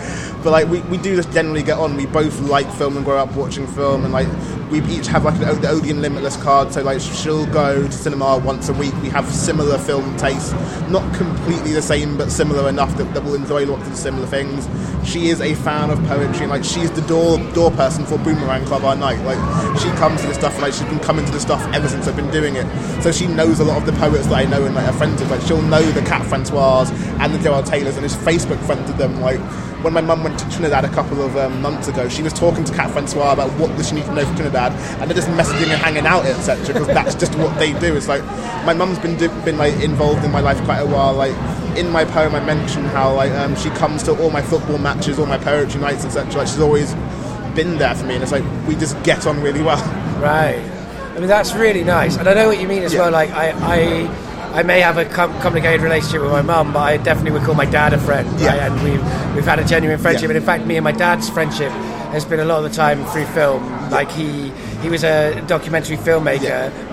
[0.43, 1.95] But like, we, we do just generally get on.
[1.95, 4.27] We both like film and grow up watching film, and like
[4.69, 6.73] we each have like an Odeon Limitless card.
[6.73, 8.93] So like she'll go to cinema once a week.
[9.01, 10.53] We have similar film tastes,
[10.89, 14.67] not completely the same, but similar enough that, that we'll enjoy lots of similar things.
[15.07, 18.65] She is a fan of poetry, and like she's the door door person for Boomerang
[18.65, 19.23] Club our night.
[19.23, 19.39] Like
[19.79, 22.07] she comes to the stuff, and like she's been coming to the stuff ever since
[22.07, 22.65] I've been doing it.
[23.01, 25.21] So she knows a lot of the poets that I know and like her friends.
[25.29, 29.21] Like she'll know the Cat Francois and the Gerald Taylors, and is Facebook friended them.
[29.21, 29.39] Like
[29.83, 32.63] when my mum went to Trinidad a couple of um, months ago, she was talking
[32.65, 35.15] to Cat Francois about what does she need to know for Trinidad dad, and they're
[35.23, 36.65] just messaging and hanging out, etc.
[36.73, 37.95] Because that's just what they do.
[37.95, 38.23] It's like
[38.65, 41.13] my mum's been do- been like involved in my life quite a while.
[41.13, 41.35] Like
[41.77, 45.19] in my poem, I mentioned how like um, she comes to all my football matches,
[45.19, 46.39] all my poetry nights, etc.
[46.39, 46.93] Like she's always
[47.55, 49.81] been there for me, and it's like we just get on really well.
[50.21, 50.59] Right.
[51.15, 53.01] I mean, that's really nice, and I know what you mean as Yeah.
[53.01, 53.11] well.
[53.11, 56.97] Like, I, I, I may have a com- complicated relationship with my mum, but I
[56.97, 58.27] definitely would call my dad a friend.
[58.39, 58.49] Yeah.
[58.49, 58.61] right?
[58.71, 60.35] And we've we've had a genuine friendship, Yeah.
[60.35, 61.71] and in fact, me and my dad's friendship
[62.11, 63.63] has been a lot of the time through film.
[63.91, 64.49] Like he
[64.81, 66.41] he was a documentary filmmaker.
[66.43, 66.83] Yeah.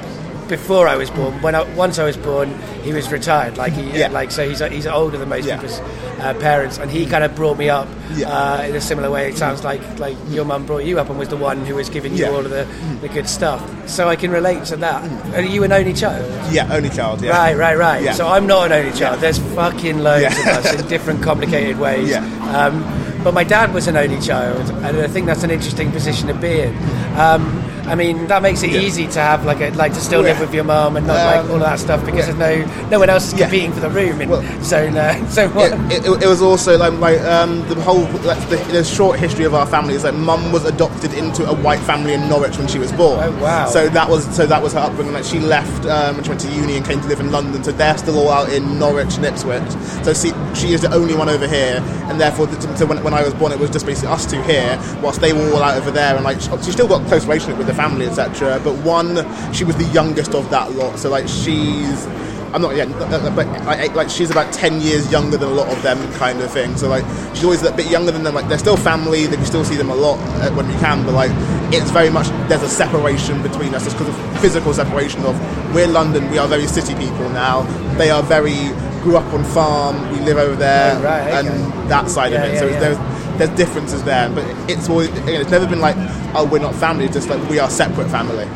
[0.46, 3.56] Before I was born, when I, once I was born, he was retired.
[3.56, 4.08] Like he, Yeah.
[4.08, 5.54] like so, he's he's older than most Yeah.
[5.56, 5.80] people's
[6.20, 7.88] uh, parents, and he kind of brought me up
[8.26, 9.26] uh, in a similar way.
[9.30, 11.88] It sounds like like your mum brought you up and was the one who was
[11.88, 12.66] giving you all of the,
[13.00, 13.62] the good stuff.
[13.88, 15.34] So I can relate to that.
[15.34, 16.26] Are you an only child?
[16.52, 17.22] Yeah, only child.
[17.22, 17.30] Yeah.
[17.30, 18.14] Right, right, right.
[18.14, 19.20] So I'm not an only child.
[19.20, 22.14] There's fucking loads of us in different complicated ways.
[22.54, 22.84] Um,
[23.24, 26.34] but my dad was an only child, and I think that's an interesting position to
[26.34, 26.76] be in.
[27.18, 28.80] Um, I mean, that makes it Yeah.
[28.80, 30.30] easy to have like a, like to still Yeah.
[30.32, 32.34] live with your mum and not like Um, all of that stuff because yeah.
[32.34, 35.54] there's no no one else is competing for the room in Well, zone uh, zone
[35.54, 35.72] one.
[35.90, 39.44] it, it, it was also like, like um, the whole like, the, the short history
[39.44, 42.66] of our family is that mum was adopted into a white family in Norwich when
[42.68, 43.20] she was born.
[43.22, 43.66] Oh, wow.
[43.66, 45.12] So that was so that was her upbringing.
[45.12, 47.62] Like she left um, when she went to uni and came to live in London.
[47.64, 49.62] So they're still all out in Norwich and Ipswich.
[50.04, 53.12] So see, she is the only one over here, and therefore, the, so when, when
[53.14, 55.76] I was born, it was just basically us two here, whilst they were all out
[55.76, 56.14] over there.
[56.14, 58.60] And like she, she still got close relationship with the family, etc.
[58.62, 59.16] But one,
[59.52, 60.98] she was the youngest of that lot.
[60.98, 62.06] So like she's.
[62.54, 62.86] I'm not yet,
[63.34, 66.52] but I, like she's about ten years younger than a lot of them, kind of
[66.52, 66.76] thing.
[66.76, 68.32] So like she's always a bit younger than them.
[68.32, 69.26] Like they're still family.
[69.26, 71.32] They can still see them a lot uh, when we can, but like
[71.74, 75.24] it's very much there's a separation between us just because of physical separation.
[75.24, 75.34] Of
[75.74, 77.62] we're London, we are very city people now.
[77.98, 78.54] They are very
[79.02, 79.96] grew up on farm.
[80.12, 81.48] We live over there, Oh, right, okay.
[81.48, 82.54] and that side Yeah, of it.
[82.54, 82.78] yeah, so yeah.
[82.80, 82.98] there's
[83.38, 85.96] there's differences there, but it's always it's never been like
[86.34, 87.04] oh we're not family.
[87.06, 88.48] It's just like we are separate family.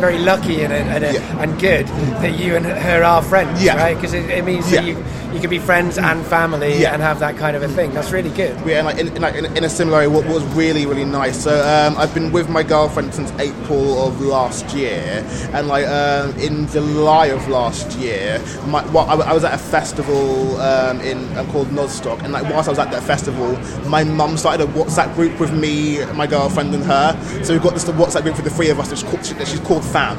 [0.00, 1.42] Very lucky and and, and, Yeah.
[1.42, 1.86] and good
[2.22, 3.76] that you and her are friends, Yeah.
[3.76, 3.94] right?
[3.94, 4.96] Because it, it means that you
[5.32, 6.92] you can be friends and family Yeah.
[6.92, 7.92] and have that kind of a thing.
[7.94, 8.56] That's really good.
[8.66, 11.04] Yeah, and like in, in, like in, in a similar way, what was really really
[11.04, 11.42] nice.
[11.44, 16.34] So um, I've been with my girlfriend since April of last year, and like um,
[16.38, 21.18] in July of last year, my, well, I, I was at a festival um, in
[21.36, 23.56] um, called Nozstock, and like whilst I was at that festival,
[23.88, 27.44] my mum started a WhatsApp group with me, my girlfriend, and her.
[27.44, 28.88] So we've got this WhatsApp group for the three of us.
[28.88, 30.16] That's called, she's called Fam.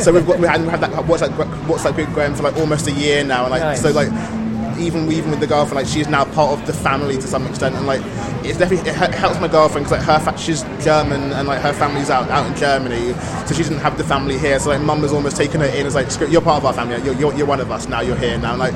[0.00, 2.56] so we've got we had, we had that WhatsApp gr- WhatsApp group going for like
[2.56, 3.82] almost a year now, and like Nice.
[3.82, 4.08] so like
[4.78, 7.74] even even with the girlfriend, like she's now part of the family to some extent,
[7.76, 8.02] and like
[8.44, 11.72] it's definitely it helps my girlfriend because like her fa- she's German and like her
[11.72, 13.12] family's out out in Germany,
[13.46, 14.58] so she doesn't have the family here.
[14.58, 17.02] So like mum has almost taken her in as like you're part of our family,
[17.04, 18.50] you're, you're, you're one of us now, you're here now.
[18.50, 18.74] And, like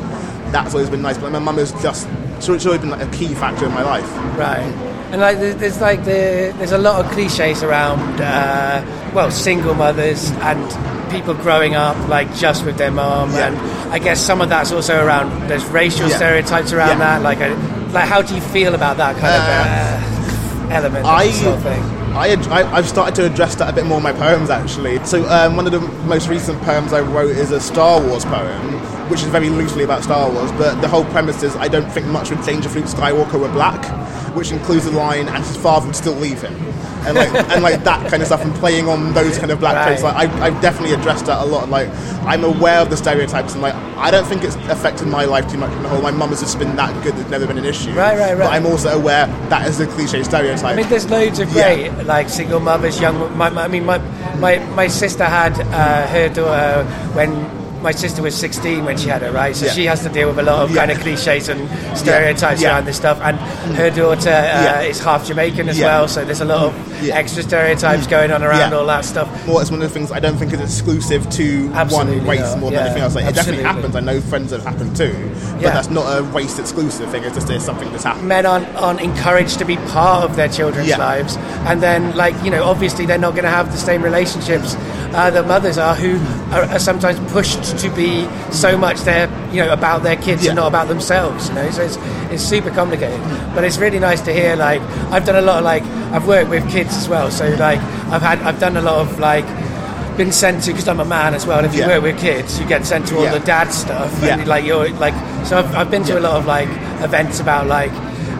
[0.52, 1.18] that's always been nice.
[1.18, 2.08] But my mum has just
[2.40, 4.08] she's always been like a key factor in my life.
[4.38, 4.62] Right.
[5.10, 8.82] And like, there's, like the there's a lot of cliches around, uh,
[9.14, 13.48] well, single mothers and people growing up like just with their mom, Yeah.
[13.48, 13.56] and
[13.92, 15.48] I guess some of that's also around.
[15.48, 16.16] There's racial Yeah.
[16.16, 17.18] stereotypes around Yeah.
[17.18, 17.22] that.
[17.22, 17.54] Like, uh,
[17.92, 21.06] like how do you feel about that kind of uh, element?
[21.06, 21.82] I, sort of thing
[22.14, 25.02] I, I, I've started to address that a bit more in my poems actually.
[25.04, 28.72] So um, one of the most recent poems I wrote is a Star Wars poem,
[29.08, 32.06] which is very loosely about Star Wars, but the whole premise is I don't think
[32.08, 33.80] much would change if Luke Skywalker were black,
[34.34, 36.54] which includes the line, and his father would still leave him.
[37.06, 39.74] And like, and like that kind of stuff, and playing on those kind of black
[39.74, 40.02] Right.
[40.02, 41.68] Like, I, I've definitely addressed that a lot.
[41.68, 41.88] Like,
[42.24, 45.58] I'm aware of the stereotypes, and like, I don't think it's affected my life too
[45.58, 45.70] much.
[45.70, 47.92] On the whole, my mum has just been that good; there's never been an issue.
[47.92, 48.38] Right, right, right.
[48.38, 48.52] But.
[48.52, 50.64] I'm also aware that is a cliche stereotype.
[50.64, 51.90] I mean, there's loads of Yeah.
[51.92, 53.36] great like single mothers, young.
[53.36, 53.98] My, my, I mean, my
[54.38, 57.57] my my sister had uh, her daughter when.
[57.82, 59.54] My sister was 16 when she had her, right?
[59.54, 59.72] So Yeah.
[59.72, 60.78] she has to deal with a lot of Yeah.
[60.86, 62.70] kind of cliches and stereotypes Yeah.
[62.74, 63.18] around this stuff.
[63.22, 63.38] And
[63.76, 67.14] her daughter uh, is half Jamaican as well, so there's a lot of Yeah.
[67.16, 69.28] extra stereotypes going on around all that stuff.
[69.46, 72.40] Well, it's one of the things I don't think is exclusive to Absolutely one race
[72.40, 72.58] not.
[72.58, 73.14] more than anything else.
[73.14, 73.94] Like, it definitely happens.
[73.94, 75.14] I know friends have happened too,
[75.62, 77.22] but that's not a race exclusive thing.
[77.22, 78.26] It's just it's something that's happened.
[78.28, 82.50] men aren't, aren't encouraged to be part of their children's lives and then like you
[82.50, 84.76] know obviously they're not going to have the same relationships
[85.14, 86.18] uh, that mothers are who
[86.54, 90.50] are, are sometimes pushed to be so much there you know about their kids Yeah.
[90.50, 91.96] and not about themselves you know so it's,
[92.32, 93.20] it's super complicated
[93.54, 94.80] but it's really nice to hear like
[95.12, 95.82] I've done a lot of like
[96.14, 97.78] I've worked with kids as well so like
[98.12, 99.44] I've had I've done a lot of like
[100.16, 101.58] been sent to because I'm a man as well.
[101.58, 101.88] And if you Yeah.
[101.94, 103.38] work with kids, you get sent to all Yeah.
[103.38, 104.12] the dad stuff.
[104.24, 104.48] And Yeah.
[104.48, 105.14] like you're like,
[105.46, 106.68] so I've, I've been to a lot of like
[107.04, 107.92] events about like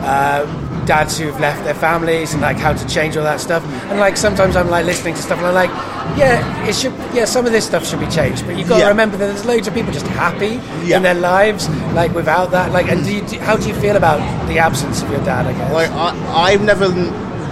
[0.02, 0.44] uh,
[0.88, 3.62] dads who've left their families and like how to change all that stuff.
[3.90, 5.70] And like sometimes I'm like listening to stuff and I'm like,
[6.18, 6.92] yeah, it should.
[7.14, 8.44] Yeah, some of this stuff should be changed.
[8.46, 10.96] But you've got to remember that there's loads of people just happy Yeah.
[10.96, 12.72] in their lives, like without that.
[12.72, 15.46] Like, and do you, do, how do you feel about the absence of your dad?
[15.46, 15.72] I guess.
[15.72, 16.88] Like I, I've never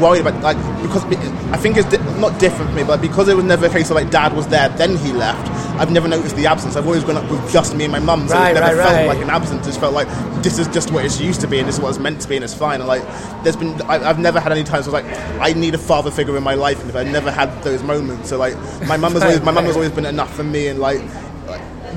[0.01, 1.05] worried about like because
[1.53, 3.91] I think it's di- not different for me, but because it was never a case
[3.91, 5.47] of like dad was there, then he left.
[5.79, 6.77] I've never noticed the absence.
[6.77, 8.87] I've always grown up with just me and my mum, so Right, it never right,
[8.87, 9.07] felt right.
[9.09, 9.67] like an absence.
[9.67, 10.09] It just felt like
[10.43, 12.29] this is just what it's used to be, and this is what it's meant to
[12.29, 12.81] be, and it's fine.
[12.81, 13.03] And like,
[13.43, 15.79] there's been I, I've never had any times where I was like I need a
[15.79, 18.29] father figure in my life, and if I've never had those moments.
[18.31, 20.79] So like, my mum has always my mum has always been enough for me, and
[20.81, 21.01] like.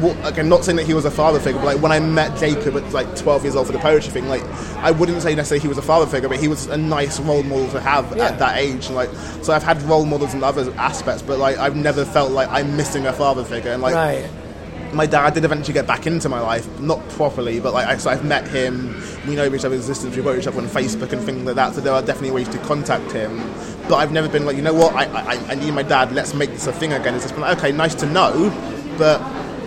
[0.01, 2.37] Well, I'm not saying that he was a father figure, but like when I met
[2.37, 4.43] Jacob at like 12 years old for the poetry thing, like
[4.77, 7.43] I wouldn't say necessarily he was a father figure, but he was a nice role
[7.43, 8.25] model to have Yeah.
[8.29, 8.87] at that age.
[8.87, 9.09] And like,
[9.41, 12.75] so I've had role models in other aspects, but like I've never felt like I'm
[12.77, 13.71] missing a father figure.
[13.71, 14.29] And like, Right.
[14.93, 18.09] my dad did eventually get back into my life, not properly, but like I, so
[18.09, 18.95] I've met him.
[19.27, 20.15] We know each other's existence.
[20.15, 21.75] We've got each other on Facebook and things like that.
[21.75, 23.37] So there are definitely ways to contact him.
[23.87, 24.93] But I've never been like, you know what?
[24.95, 26.11] I I, I need my dad.
[26.13, 27.15] Let's make this a thing again.
[27.15, 28.49] It's just been like, okay, nice to know,
[28.97, 29.19] but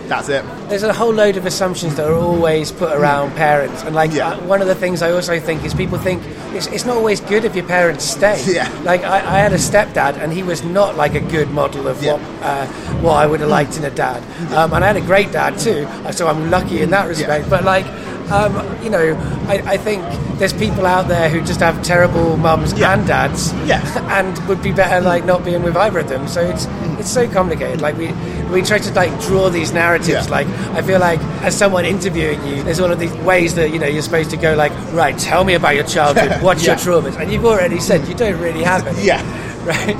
[0.07, 0.43] that's it.
[0.69, 4.29] There's a whole load of assumptions that are always put around parents, and like Yeah.
[4.31, 6.21] uh, one of the things I also think is people think
[6.53, 8.41] it's, it's not always good if your parents stay.
[8.53, 8.69] Yeah.
[8.83, 12.01] Like I, I had a stepdad, and he was not like a good model of
[12.03, 12.13] Yeah.
[12.13, 12.65] what uh,
[13.01, 14.21] what I would have liked in a dad.
[14.53, 17.49] Um, and I had a great dad too, so I'm lucky in that respect.
[17.49, 17.85] But like.
[18.31, 19.15] Um, you know,
[19.47, 20.01] I, I think
[20.39, 22.93] there's people out there who just have terrible mums Yeah.
[22.93, 23.81] and dads, Yeah.
[24.19, 26.27] and would be better like not being with either of them.
[26.27, 26.65] So it's
[26.99, 27.81] it's so complicated.
[27.81, 28.11] Like we
[28.51, 30.25] we try to like draw these narratives.
[30.27, 30.31] Yeah.
[30.31, 33.79] Like I feel like as someone interviewing you, there's one of these ways that you
[33.79, 36.41] know you're supposed to go like, right, tell me about your childhood.
[36.41, 37.19] What's your traumas?
[37.19, 39.03] And you've already said you don't really have any.
[39.05, 39.21] Yeah.
[39.63, 39.95] Right.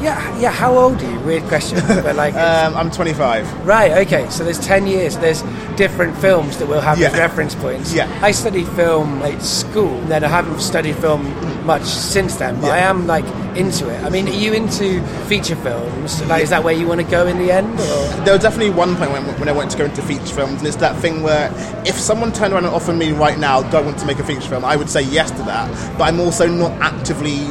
[0.00, 0.50] Yeah, yeah.
[0.50, 1.20] How old are you?
[1.20, 3.66] Weird question, but like, Um, I'm 25.
[3.66, 4.28] right, okay.
[4.30, 5.16] So there's ten years.
[5.18, 5.42] There's
[5.76, 7.08] different films that we'll have Yeah.
[7.08, 7.92] as reference points.
[7.92, 8.08] Yeah.
[8.22, 11.24] I studied film at school, then I haven't studied film
[11.66, 12.60] much since then.
[12.60, 12.72] But Yeah.
[12.74, 13.24] I am like
[13.56, 14.02] into it.
[14.04, 16.22] I mean, are you into feature films?
[16.26, 17.78] Like, is that where you want to go in the end?
[17.78, 18.24] Or?
[18.24, 20.66] There was definitely one point when, when I wanted to go into feature films, and
[20.66, 21.50] it's that thing where
[21.84, 24.24] if someone turned around and offered me right now, do I want to make a
[24.24, 24.64] feature film?
[24.64, 27.48] I would say yes to that, but I'm also not actively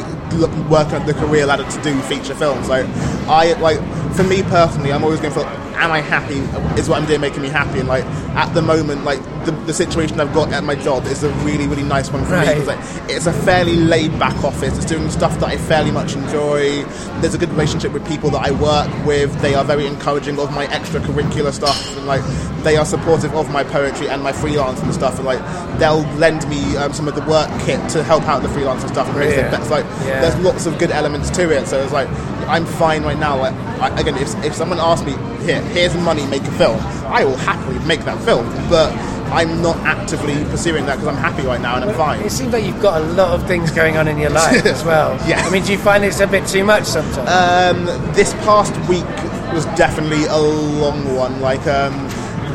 [0.69, 2.69] working up the career ladder to do feature films.
[2.69, 2.85] Like,
[3.27, 3.79] I like
[4.15, 5.43] for me personally, I'm always going for
[5.79, 6.39] am I happy?
[6.79, 7.79] Is what I'm doing making me happy?
[7.79, 8.03] And like
[8.35, 11.67] at the moment, like the, the situation I've got at my job is a really
[11.67, 14.75] really nice one for me because like it's a fairly laid back office.
[14.77, 16.83] It's doing stuff that I fairly much enjoy.
[17.21, 19.33] There's a good relationship with people that I work with.
[19.41, 22.23] They are very encouraging of my extracurricular stuff and like
[22.63, 25.15] they are supportive of my poetry and my freelance and stuff.
[25.17, 25.39] And like
[25.79, 28.91] they'll lend me um, some of the work kit to help out the freelance and
[28.91, 29.07] stuff.
[29.07, 29.61] And things like Brilliant.
[29.63, 30.21] It's like Yeah.
[30.21, 31.67] there's lots of good elements to it.
[31.67, 32.09] So it's like
[32.49, 33.37] I'm fine right now.
[33.37, 35.13] Like I, again, if, if someone asked me
[35.45, 38.45] here, here's money, make a film, I will happily make that film.
[38.69, 38.91] But
[39.31, 42.21] I'm not actively pursuing that because I'm happy right now and I'm fine.
[42.21, 44.83] It seems like you've got a lot of things going on in your life as
[44.85, 45.15] well.
[45.27, 45.41] Yeah.
[45.45, 47.29] I mean, do you find it's a bit too much sometimes?
[47.29, 49.05] Um, this past week
[49.53, 51.41] was definitely a long one.
[51.41, 51.93] Like, um,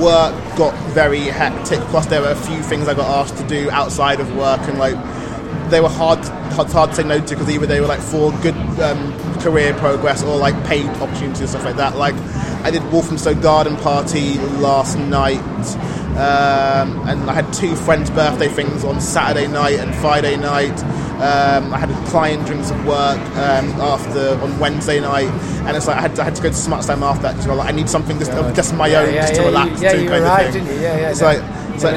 [0.00, 1.79] work got very hectic.
[1.90, 4.79] Plus, there were a few things I got asked to do outside of work, and
[4.79, 4.96] like,
[5.70, 6.18] they were hard,
[6.55, 9.74] hard, hard to say no to because either they were like for good um, career
[9.74, 11.96] progress or like paid opportunities and stuff like that.
[11.96, 12.14] Like,
[12.64, 15.40] I did Walthamstow Garden Party last night.
[16.14, 20.79] Um, and I had two friends' birthday things on Saturday night and Friday night.
[21.14, 25.29] Um, I had a client drinks some work um, after on Wednesday night,
[25.66, 27.35] and it's like I had to, I had to go to Smut Slam after that.
[27.37, 29.40] 'cause I like, I need something just of just my Yeah, own, yeah, just to
[29.40, 29.81] yeah, relax.
[29.83, 30.53] yeah, to you kind of thing.
[30.53, 30.83] didn't you?
[30.83, 31.38] Yeah, yeah, It's like
[31.79, 31.96] so, Yeah,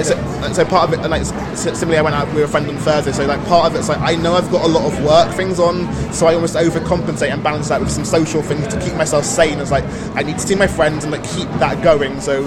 [0.56, 3.12] so, part of it, and like similarly, I went out with a friend on Thursday.
[3.12, 5.60] So like part of it's like I know I've got a lot of work things
[5.60, 9.26] on, so I almost overcompensate and balance that with some social things to keep myself
[9.26, 9.60] sane.
[9.60, 9.84] It's like
[10.15, 12.21] I need to see my friends and like keep that going.
[12.21, 12.41] So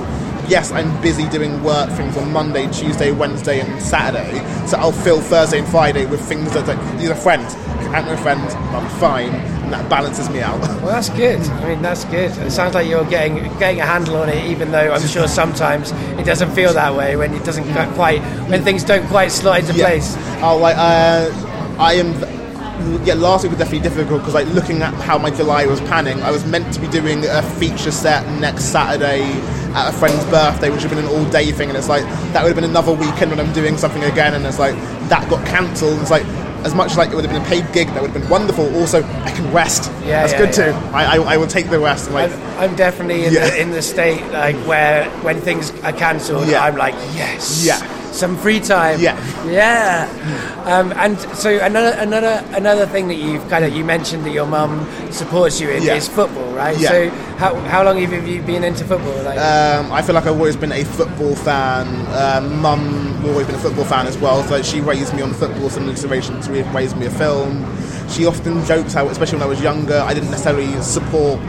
[0.49, 4.39] yes, I'm busy doing work things on Monday, Tuesday, Wednesday, and Saturday.
[4.67, 7.55] So I'll fill Thursday and Friday with things that like these are friends.
[7.95, 8.55] I'm my friends.
[8.55, 9.33] I'm fine,
[9.71, 10.59] that balances me out.
[10.81, 11.41] Well, that's good.
[11.41, 12.31] I mean, that's good.
[12.39, 15.93] It sounds like you're getting getting a handle on it, even though I'm sure sometimes
[16.19, 19.75] it doesn't feel that way when it doesn't quite when things don't quite slide into
[19.75, 20.15] place.
[20.43, 21.31] Oh, like uh,
[21.79, 22.41] I am.
[23.05, 26.23] Yeah, last week was definitely difficult because, like, looking at how my July was panning,
[26.23, 29.21] I was meant to be doing a feature set next Saturday
[29.75, 32.43] at a friend's birthday, which would have been an all-day thing, and it's like that
[32.43, 34.75] would have been another weekend when I'm doing something again, and it's like
[35.11, 35.93] that got cancelled.
[35.93, 36.25] and It's like
[36.65, 38.75] as much like it would have been a paid gig, that would have been wonderful.
[38.77, 39.91] Also, I can rest.
[40.05, 40.81] Yeah, that's yeah, good yeah.
[40.81, 40.95] too.
[40.95, 42.07] I, I, I will take the rest.
[42.07, 43.49] And like, I'm, I'm definitely in, Yeah.
[43.51, 46.65] the, in the state like where when things are cancelled, Yeah.
[46.65, 47.79] I'm like yes, Yeah.
[48.13, 49.17] some free time, Yeah.
[49.47, 50.09] yeah.
[50.67, 54.47] Um, and so another another another thing that you've kind of you mentioned that your
[54.47, 56.77] mum supports you in is football, right?
[56.79, 56.89] Yeah.
[56.91, 59.23] So how how long have you been into football?
[59.23, 61.87] Like, Um, I feel like I've always been a football fan.
[62.15, 64.43] Um, Mum always been a football fan as well.
[64.45, 67.65] So she raised me on football, similar to to raised me a film.
[68.09, 71.41] She often jokes how, especially when I was younger, I didn't necessarily support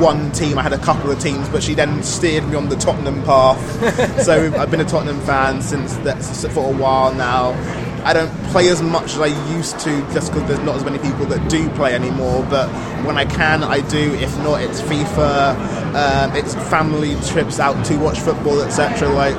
[0.00, 0.58] one team.
[0.58, 4.22] I had a couple of teams, but she then steered me on the Tottenham path.
[4.24, 7.50] so I've been a Tottenham fan since that, for a while now.
[8.02, 10.98] I don't play as much as I used to just because there's not as many
[10.98, 12.46] people that do play anymore.
[12.48, 12.68] But
[13.04, 14.14] when I can, I do.
[14.14, 15.54] If not, it's FIFA,
[15.94, 19.08] um, it's family trips out to watch football, etc.
[19.10, 19.36] Like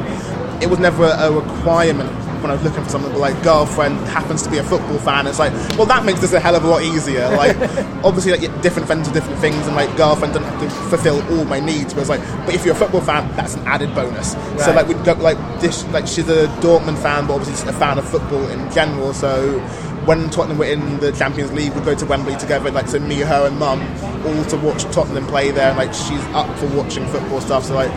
[0.61, 2.09] it was never a requirement
[2.41, 5.27] when I was looking for someone, but like girlfriend happens to be a football fan.
[5.27, 7.29] It's like, well, that makes this a hell of a lot easier.
[7.29, 7.55] Like,
[8.03, 11.45] obviously, like different friends are different things, and like girlfriend doesn't have to fulfill all
[11.45, 11.93] my needs.
[11.93, 14.35] But it's like, but if you're a football fan, that's an added bonus.
[14.35, 14.61] Right.
[14.61, 17.97] So like we go like this, like she's a Dortmund fan, but obviously a fan
[17.97, 19.13] of football in general.
[19.13, 19.59] So
[20.05, 23.19] when Tottenham were in the Champions League, we'd go to Wembley together, like so me,
[23.19, 23.81] her, and mum,
[24.25, 25.69] all to watch Tottenham play there.
[25.69, 27.65] And like she's up for watching football stuff.
[27.65, 27.91] So like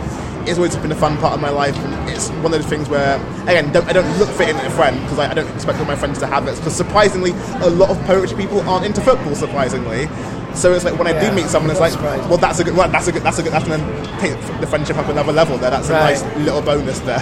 [0.47, 2.89] it's always been a fun part of my life, and it's one of the things
[2.89, 5.49] where, again, don't, I don't look for it in a friend because I, I, don't
[5.53, 6.55] expect all my friends to have it.
[6.55, 7.31] Because surprisingly,
[7.61, 9.35] a lot of poetry people aren't into football.
[9.35, 10.07] Surprisingly,
[10.55, 12.29] so it's like when I do meet someone, it's like, surprised.
[12.29, 14.59] well, that's a good, well, that's a good, that's a good, that's going to take
[14.61, 15.57] the friendship up another level.
[15.57, 16.21] There, that's a right.
[16.21, 17.19] nice little bonus there.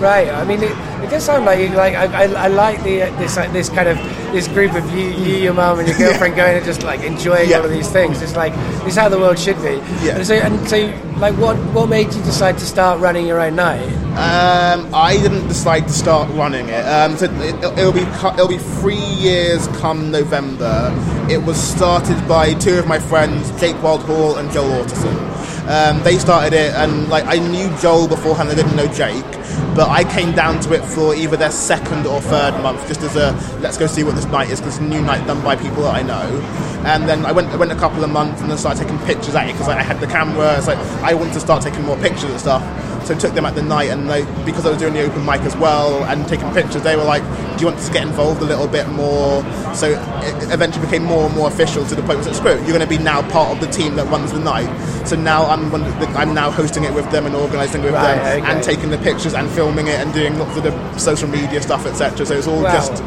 [0.00, 0.28] Right.
[0.28, 0.72] I mean, it,
[1.04, 3.88] it does sound like you like I, I, I like the this like, this kind
[3.88, 3.98] of
[4.32, 7.50] this group of you, you, your mum, and your girlfriend going and just like enjoying
[7.50, 7.58] yeah.
[7.58, 8.22] all of these things.
[8.22, 9.74] It's like this is how the world should be.
[10.02, 10.16] Yeah.
[10.16, 10.76] And so, and so,
[11.18, 13.86] like, what what made you decide to start running your own night?
[14.12, 16.84] Um, I didn't decide to start running it.
[16.84, 20.92] Um, so it, will be it'll be three years come November.
[21.30, 25.32] It was started by two of my friends, Jake Wildhall and Joel Ortison.
[25.68, 28.48] Um, they started it, and like I knew Joel beforehand.
[28.48, 29.24] I didn't know Jake,
[29.74, 33.16] but I came down to it for either their second or third month, just as
[33.16, 35.56] a let's go see what this night is, because it's a new night done by
[35.56, 36.40] people that I know.
[36.84, 39.34] And then I went, I went a couple of months, and then started taking pictures
[39.34, 40.56] at it because like, I had the camera.
[40.56, 42.62] It's like I wanted to start taking more pictures and stuff.
[43.12, 45.24] So I took them at the night, and they, because I was doing the open
[45.26, 47.22] mic as well and taking pictures, they were like,
[47.56, 49.42] "Do you want to get involved a little bit more?"
[49.74, 52.68] So it eventually became more and more official to the point where it's screw, you're
[52.68, 54.70] going to be now part of the team that runs the night.
[55.06, 55.82] So now I'm one,
[56.16, 58.50] I'm now hosting it with them and organising with right, them okay.
[58.50, 61.84] and taking the pictures and filming it and doing lots of the social media stuff,
[61.84, 62.24] etc.
[62.24, 62.72] So it's all wow.
[62.72, 63.02] just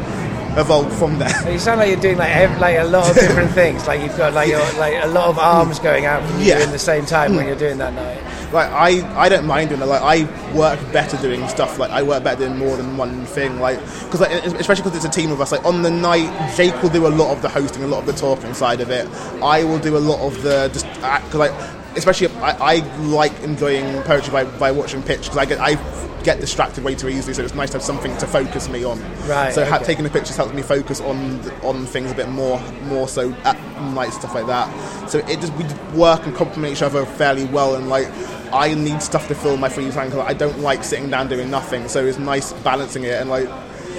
[0.56, 1.30] evolved from there.
[1.30, 3.88] So you sound like you're doing like every, like a lot of different things.
[3.88, 6.62] Like you've got like your, like a lot of arms going out from you yeah.
[6.62, 7.48] in the same time when mm.
[7.48, 9.86] you're doing that night like I, I don't mind doing it.
[9.86, 11.78] Like I work better doing stuff.
[11.78, 13.60] Like I work better doing more than one thing.
[13.60, 15.52] Like because like, especially because it's a team of us.
[15.52, 18.06] Like on the night, Jake will do a lot of the hosting, a lot of
[18.06, 19.06] the talking side of it.
[19.42, 21.52] I will do a lot of the just because like
[21.96, 25.74] especially I, I, like enjoying poetry by, by watching pitch because I get I
[26.22, 27.34] get distracted way too easily.
[27.34, 29.00] So it's nice to have something to focus me on.
[29.26, 29.54] Right.
[29.54, 29.70] So okay.
[29.70, 33.32] ha- taking the pictures helps me focus on on things a bit more more so
[33.44, 33.56] at
[33.94, 35.08] night stuff like that.
[35.08, 35.64] So it just we
[35.96, 38.08] work and complement each other fairly well and like
[38.56, 41.50] I need stuff to fill my free time because I don't like sitting down doing
[41.50, 41.88] nothing.
[41.88, 43.48] So it's nice balancing it and like,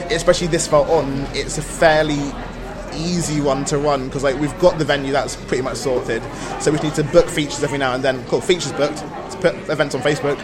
[0.10, 2.32] especially this far on, it's a fairly
[2.96, 6.24] easy one to run because like we've got the venue that's pretty much sorted.
[6.60, 8.24] So we need to book features every now and then.
[8.26, 9.04] Cool, features booked.
[9.04, 10.38] Let's put events on Facebook.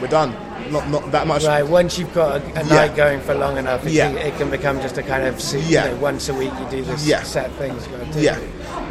[0.00, 0.34] We're done.
[0.70, 1.44] Not not that much.
[1.44, 1.62] Right.
[1.62, 4.08] Once you've got a, a night going for long enough, it, yeah.
[4.08, 5.86] can, it can become just a kind of yeah.
[5.86, 7.22] You know, once a week you do this yeah.
[7.22, 7.86] set things.
[8.16, 8.38] Yeah.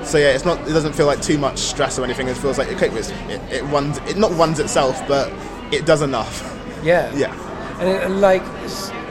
[0.05, 0.59] So yeah, it's not.
[0.67, 2.27] It doesn't feel like too much stress or anything.
[2.27, 3.97] It feels like okay, it, it runs.
[4.09, 5.31] It not runs itself, but
[5.73, 6.49] it does enough.
[6.83, 7.15] Yeah.
[7.15, 7.79] Yeah.
[7.79, 8.43] And, it, like,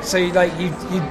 [0.02, 1.02] so you, like you you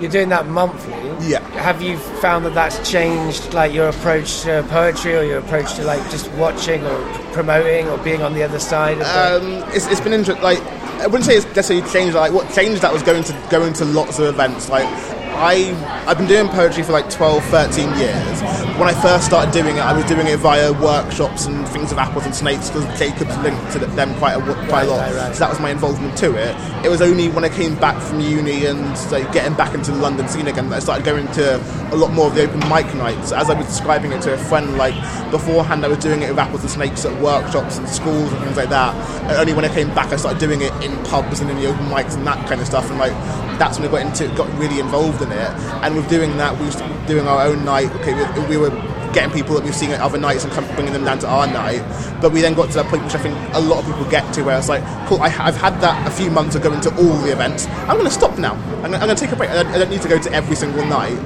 [0.00, 0.94] you're doing that monthly.
[1.28, 1.40] Yeah.
[1.60, 5.84] Have you found that that's changed, like your approach to poetry, or your approach to
[5.84, 9.00] like just watching or promoting or being on the other side?
[9.02, 10.42] um, it's, it's been interesting.
[10.42, 10.60] Like
[11.00, 12.14] I wouldn't say it's necessarily changed.
[12.14, 14.68] Like what changed that was going to going to lots of events.
[14.68, 14.88] Like
[15.36, 15.76] I,
[16.08, 18.40] I've been doing poetry for like 12, 13 years.
[18.80, 21.98] When I first started doing it, I was doing it via workshops and things of
[21.98, 24.98] apples and snakes because Jacob's linked to them quite a, quite right, a lot.
[24.98, 25.34] Right, right.
[25.34, 26.56] So that was my involvement to it.
[26.86, 28.82] It was only when I came back from uni and
[29.12, 31.56] like, getting back into the London scene again that I started going to
[31.92, 33.32] a lot more of the open mic nights.
[33.32, 34.94] As I was describing it to a friend, like
[35.30, 38.56] beforehand, I was doing it with apples and snakes at workshops and schools and things
[38.56, 38.94] like that.
[39.24, 41.66] And only when I came back, I started doing it in pubs and in the
[41.66, 42.88] open mics and that kind of stuff.
[42.88, 43.12] And like
[43.58, 45.50] that's when I got into got really involved in it.
[45.82, 47.90] And with doing that, we were doing our own night.
[47.96, 48.70] Okay, we, we were
[49.16, 51.82] getting people that we've seen at other nights and bringing them down to our night.
[52.20, 54.32] But we then got to that point which I think a lot of people get
[54.34, 56.90] to where it's like, cool, I, have had that a few months of going to
[56.96, 57.66] all the events.
[57.88, 58.54] I'm going to stop now.
[58.82, 59.48] I'm, going to take a break.
[59.48, 61.16] I don't, I don't, need to go to every single night.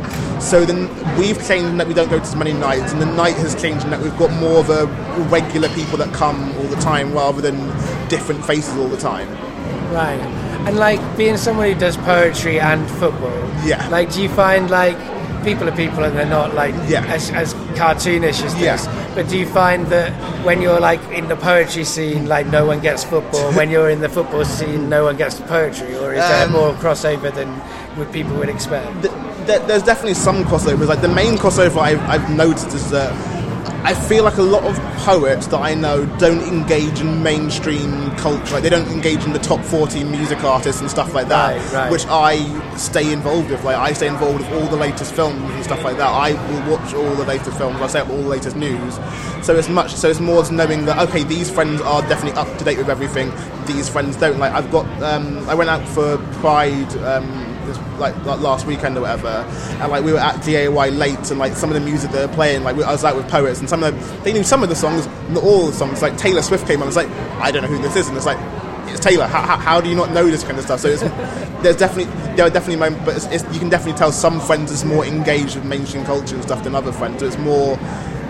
[0.41, 0.89] So then
[1.19, 3.85] we've changed that we don't go to as many nights, and the night has changed
[3.85, 4.87] in that we've got more of a
[5.29, 7.57] regular people that come all the time rather than
[8.09, 9.29] different faces all the time.
[9.93, 10.50] Right.
[10.71, 13.89] And like being someone who does poetry and football, yeah.
[13.89, 14.97] Like, do you find like
[15.43, 17.05] people are people and they're not like yeah.
[17.07, 18.87] as, as cartoonish as this?
[19.17, 20.13] But do you find that
[20.45, 23.53] when you're like in the poetry scene, like no one gets football?
[23.55, 26.73] when you're in the football scene, no one gets poetry, or is um, there more
[26.75, 27.49] crossover than
[27.99, 28.95] what people would expect?
[29.47, 30.87] there's definitely some crossovers.
[30.87, 33.11] Like the main crossover I've, I've noticed is that
[33.83, 38.55] I feel like a lot of poets that I know don't engage in mainstream culture.
[38.55, 41.73] Like they don't engage in the top 40 music artists and stuff like that, Right,
[41.73, 41.91] right.
[41.91, 43.65] which I stay involved with.
[43.65, 46.09] Like I stay involved with all the latest films and stuff like that.
[46.11, 47.81] I will watch all the latest films.
[47.81, 48.95] I stay up with all the latest news.
[49.43, 49.95] So it's much.
[49.95, 53.33] So it's more knowing that okay, these friends are definitely up to date with everything.
[53.67, 54.39] These friends don't.
[54.39, 54.85] Like I've got.
[55.03, 56.95] Um, I went out for Pride.
[56.99, 61.31] Um, this, like, like last weekend or whatever, and like we were at G-A-Y late,
[61.31, 63.29] and like some of the music they were playing, like we, I was out with
[63.29, 66.03] poets, and some of them they knew some of the songs, not all the songs.
[66.03, 67.11] Like Taylor Swift came on, it's like
[67.41, 68.39] I don't know who this is, and it's like
[68.91, 69.27] it's Taylor.
[69.27, 70.81] How, how, how do you not know this kind of stuff?
[70.81, 71.03] So it's,
[71.63, 74.71] there's definitely there are definitely moments, but it's, it's, you can definitely tell some friends
[74.71, 77.21] is more engaged with mainstream culture and stuff than other friends.
[77.21, 77.79] So it's more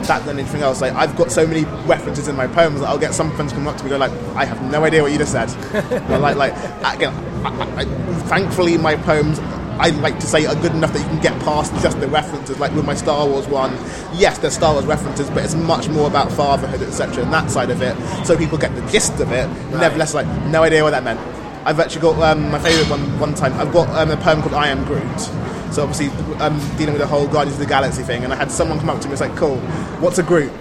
[0.05, 0.81] that than anything else.
[0.81, 3.67] Like I've got so many references in my poems that I'll get some friends come
[3.67, 5.51] up to me and go like, I have no idea what you just said.
[6.11, 6.53] And like like
[6.97, 7.85] again, I, I, I,
[8.29, 9.39] thankfully my poems.
[9.81, 12.59] I like to say are good enough that you can get past just the references.
[12.59, 13.73] Like with my Star Wars one,
[14.13, 17.71] yes, there's Star Wars references, but it's much more about fatherhood, etc., and that side
[17.71, 17.97] of it.
[18.27, 19.49] So people get the gist of it.
[19.71, 21.19] Nevertheless, like no idea what that meant.
[21.65, 23.21] I've actually got um, my favourite one.
[23.21, 25.40] One time, I've got um, a poem called "I Am Groot."
[25.73, 26.09] So obviously,
[26.41, 28.91] I'm dealing with the whole Guardians of the Galaxy thing, and I had someone come
[28.91, 29.57] up to me and it's like, "Cool,
[30.01, 30.53] what's a Groot?"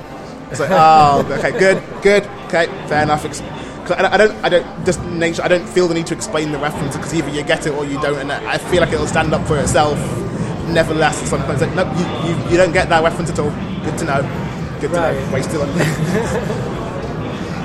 [0.51, 3.41] It's like, "Oh, okay, good, good, okay, fair enough." 'cause
[3.97, 5.41] I don't, I don't, I don't just nature.
[5.43, 7.85] I don't feel the need to explain the reference because either you get it or
[7.85, 9.97] you don't, and I feel like it'll stand up for itself.
[10.67, 13.39] Nevertheless, at some point, it's like, no, you, you, you don't get that reference at
[13.39, 13.49] all.
[13.83, 14.21] Good to know.
[14.79, 15.15] Good to Right.
[15.15, 15.33] know.
[15.33, 16.78] Wasted on.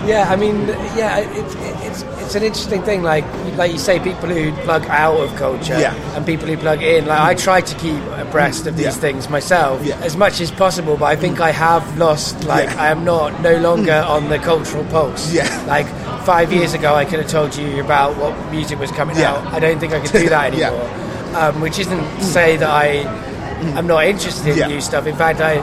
[0.06, 1.54] Yeah, I mean, yeah, it's
[1.88, 3.02] it's it's an interesting thing.
[3.02, 3.24] Like
[3.56, 5.94] like you say, people who plug out of culture Yeah.
[6.16, 7.06] and people who plug in.
[7.06, 8.92] Like I try to keep abreast of these Yeah.
[9.04, 9.96] things myself Yeah.
[10.02, 12.44] as much as possible, but I think I have lost.
[12.44, 12.68] Like.
[12.76, 15.32] I am not no longer on the cultural pulse.
[15.32, 15.48] Yeah.
[15.66, 15.86] Like
[16.24, 19.32] five years ago, I could have told you about what music was coming Yeah.
[19.32, 19.46] out.
[19.54, 20.88] I don't think I could do that anymore.
[21.36, 23.04] um, which isn't to say that I.
[23.78, 24.66] I'm not interested in Yeah.
[24.66, 25.06] new stuff.
[25.06, 25.54] In fact, I,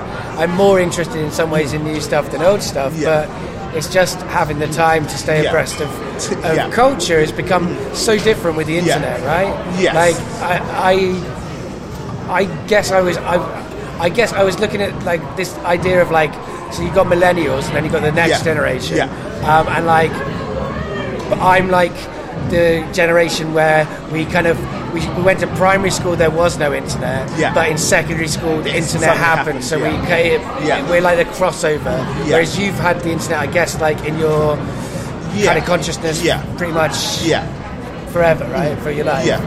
[0.41, 2.93] I'm more interested in some ways in new stuff than old stuff.
[2.97, 3.27] Yeah.
[3.73, 5.49] It's just having the time to stay Yeah.
[5.49, 5.89] abreast of,
[6.45, 6.69] of Yeah.
[6.71, 9.53] culture has become so different with the internet, right?
[9.79, 9.95] Yes.
[9.95, 10.55] Like I,
[12.29, 13.37] I, I guess I was I,
[13.99, 16.33] I guess I was looking at like this idea of like
[16.73, 18.43] so you got millennials and then you got the next Yeah.
[18.43, 19.09] generation, Yeah.
[19.59, 20.11] um, and like
[21.29, 21.93] but I'm like
[22.49, 24.57] the generation where we kind of
[24.93, 27.53] we, we went to primary school there was no internet Yeah.
[27.53, 30.01] but in secondary school the internet something happened, happened, so yeah.
[30.01, 30.89] we ca- Yeah.
[30.89, 32.25] we're like the crossover Yeah.
[32.33, 34.57] whereas you've had the internet I guess like in your
[35.33, 35.45] Yeah.
[35.47, 36.43] kind of consciousness Yeah.
[36.57, 37.45] pretty much Yeah.
[38.11, 39.39] forever right for your life Yeah.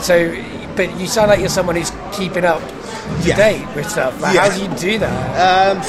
[0.00, 0.34] so
[0.76, 2.60] but you sound like you're someone who's keeping up
[3.22, 3.36] Yeah.
[3.36, 4.48] date with stuff like Yeah.
[4.48, 5.82] how do you do that Um,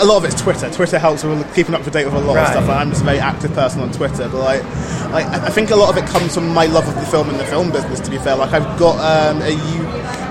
[0.00, 0.70] a lot of it's Twitter.
[0.70, 2.44] Twitter helps with keeping up to date with a lot Right.
[2.56, 2.68] of stuff.
[2.68, 4.62] I'm just a very active person on Twitter, but like,
[5.12, 7.28] like, I I think a lot of it comes from my love of the film
[7.30, 8.00] and the film business.
[8.00, 9.52] To be fair, like I've got um, a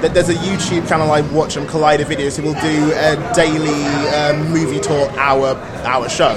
[0.04, 0.10] you.
[0.10, 3.84] There's a YouTube channel I watch on Collider Videos who will do a daily
[4.16, 6.36] um, movie talk hour hour show,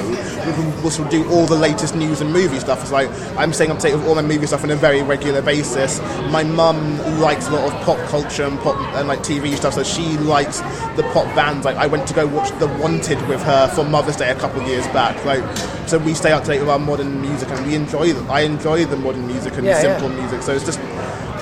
[0.83, 2.81] which will do all the latest news and movie stuff.
[2.83, 5.03] It's like I'm staying up to date with all my movie stuff on a very
[5.03, 6.01] regular basis.
[6.31, 9.83] My mum likes a lot of pop culture and pop and like TV stuff, so
[9.83, 10.61] she likes
[10.97, 11.65] the pop bands.
[11.65, 14.61] Like I went to go watch The Wanted with her for Mother's Day a couple
[14.61, 15.23] of years back.
[15.25, 15.43] Like
[15.89, 18.13] so we stay up to date with our modern music and we enjoy.
[18.29, 20.21] I enjoy the modern music and Yeah, simple yeah.
[20.21, 20.43] music.
[20.43, 20.79] So it's just.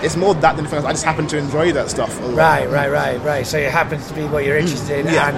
[0.03, 0.87] It's more that than anything else.
[0.87, 2.19] I just happen to enjoy that stuff.
[2.35, 3.47] Right, right, right, right.
[3.47, 5.13] So it happens to be what you're interested in, Mm.
[5.13, 5.29] Yeah.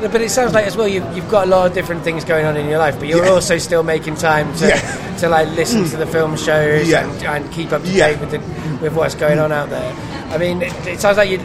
[0.00, 2.24] and but it sounds like as well you've, you've got a lot of different things
[2.24, 3.30] going on in your life, but you're Yeah.
[3.32, 5.16] also still making time to Yeah.
[5.18, 8.38] to like listen to the film shows and, and keep up to date with the,
[8.82, 9.92] with what's going on out there.
[10.30, 11.38] I mean, it, it sounds like you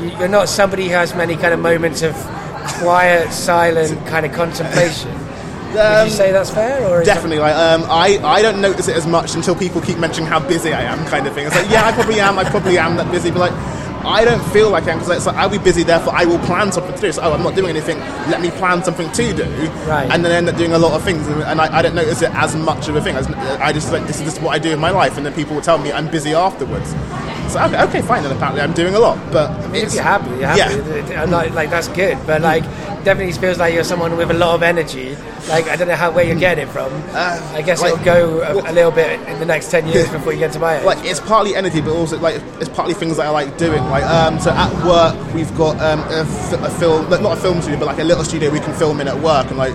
[0.00, 2.14] you- you're not somebody who has many kind of moments of
[2.80, 5.10] quiet, silent kind of contemplation.
[5.74, 8.96] Would Um, you say that's fair, or Definitely, like um, I, I don't notice it
[8.96, 11.46] as much until people keep mentioning how busy I am, kind of thing.
[11.46, 13.52] It's like, yeah, I probably am, I probably am that busy, but like,
[14.06, 16.38] I don't feel like I am because it's like I'll be busy, therefore I will
[16.40, 17.10] plan something to do.
[17.10, 17.98] So, oh, I'm not doing anything.
[18.30, 19.44] Let me plan something to do,
[19.88, 20.08] Right.
[20.10, 21.94] and then I end up doing a lot of things, and, and I, I don't
[21.94, 23.16] notice it as much of a thing.
[23.16, 23.30] I just,
[23.68, 25.54] I just like this is just what I do in my life, and then people
[25.56, 26.90] will tell me I'm busy afterwards.
[27.52, 30.02] So okay, okay fine, then apparently I'm doing a lot, but I mean, if you're
[30.02, 31.14] happy, you're happy.
[31.14, 32.18] And like, like that's good.
[32.26, 32.64] But like,
[33.04, 35.16] definitely feels like you're someone with a lot of energy.
[35.48, 36.92] Like I don't know how where you're getting it from.
[37.14, 40.32] I guess like- it'll go a, a little bit in the next ten years before
[40.32, 40.84] you get to buy it.
[40.90, 43.82] like it's partly energy, but also like it's partly things that I like doing.
[43.84, 47.60] Like um, so at work we've got um, a, f- a film, not a film
[47.60, 49.74] studio, but like a little studio we can film in at work, and like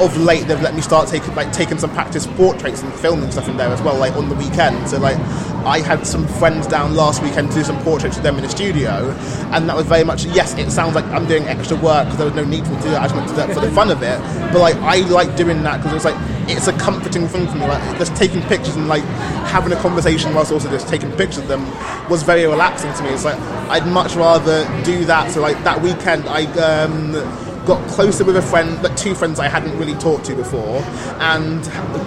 [0.00, 3.48] of late they've let me start taking like taking some practice portraits and filming stuff
[3.48, 4.88] in there as well, like on the weekend.
[4.88, 5.16] So like
[5.64, 8.48] I had some friends down last weekend to do some portraits with them in the
[8.48, 9.10] studio,
[9.52, 10.54] and that was very much yes.
[10.58, 12.82] It sounds like I'm doing extra work because there was no need for me to
[12.82, 13.02] do that.
[13.02, 14.18] I just wanted to do that for the fun of it.
[14.52, 16.16] But like I like doing that because it's like
[16.48, 17.66] it's a comforting thing for me.
[17.66, 19.04] Like just taking pictures and like
[19.46, 21.64] having a conversation whilst also just taking pictures of them
[22.08, 23.10] was very relaxing to me.
[23.10, 23.38] It's like
[23.70, 25.30] I'd much rather do that.
[25.30, 26.44] So like that weekend I.
[26.56, 30.80] Um, got closer with a friend, but two friends I hadn't really talked to before,
[31.18, 31.62] and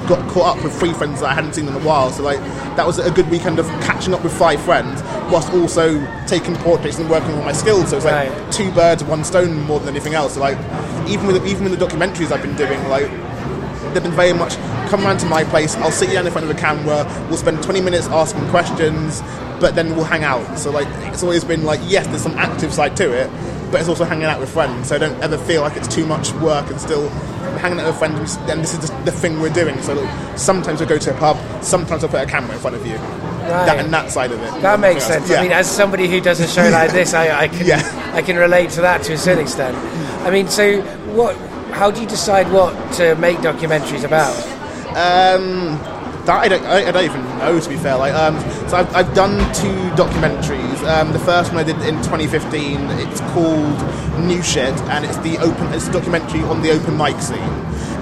[0.08, 2.10] got caught up with three friends that I hadn't seen in a while.
[2.12, 2.40] So like
[2.78, 5.02] that was a good weekend of catching up with five friends,
[5.32, 7.90] whilst also taking portraits and working on my skills.
[7.90, 8.52] So it's like Right.
[8.52, 10.34] two birds, one stone more than anything else.
[10.36, 10.58] So like
[11.08, 13.10] even with even with the documentaries I've been doing, like
[13.94, 14.56] they've been very much
[14.90, 15.76] come round to my place.
[15.78, 17.06] I'll sit you down in front of a camera.
[17.28, 19.22] We'll spend 20 minutes asking questions,
[19.60, 20.58] but then we'll hang out.
[20.58, 23.30] So like it's always been like yes, there's some active side to it,
[23.72, 24.90] but it's also hanging out with friends.
[24.90, 27.10] So I don't ever feel like it's too much work and still
[27.60, 28.38] hanging out with friends.
[28.50, 29.82] And this is just the thing we're doing.
[29.82, 29.96] So
[30.36, 32.98] sometimes we go to a pub, sometimes I'll put a camera in front of you.
[33.50, 34.62] That and that side of it.
[34.62, 35.28] That makes sense.
[35.30, 35.40] Yeah.
[35.40, 38.12] I mean, as somebody who does a show like this, I, I can Yeah.
[38.14, 39.76] I can relate to that to a certain extent.
[40.26, 40.82] I mean, so
[41.16, 41.36] what?
[41.72, 44.36] How do you decide what to make documentaries about?
[44.90, 45.78] Um,
[46.32, 47.98] I don't, I, don't even know to be fair.
[47.98, 50.84] Like, um, so I've, I've done two documentaries.
[50.88, 52.80] Um, the first one I did in 2015.
[53.00, 55.74] It's called New Shit, and it's the open.
[55.74, 57.40] It's a documentary on the open mic scene.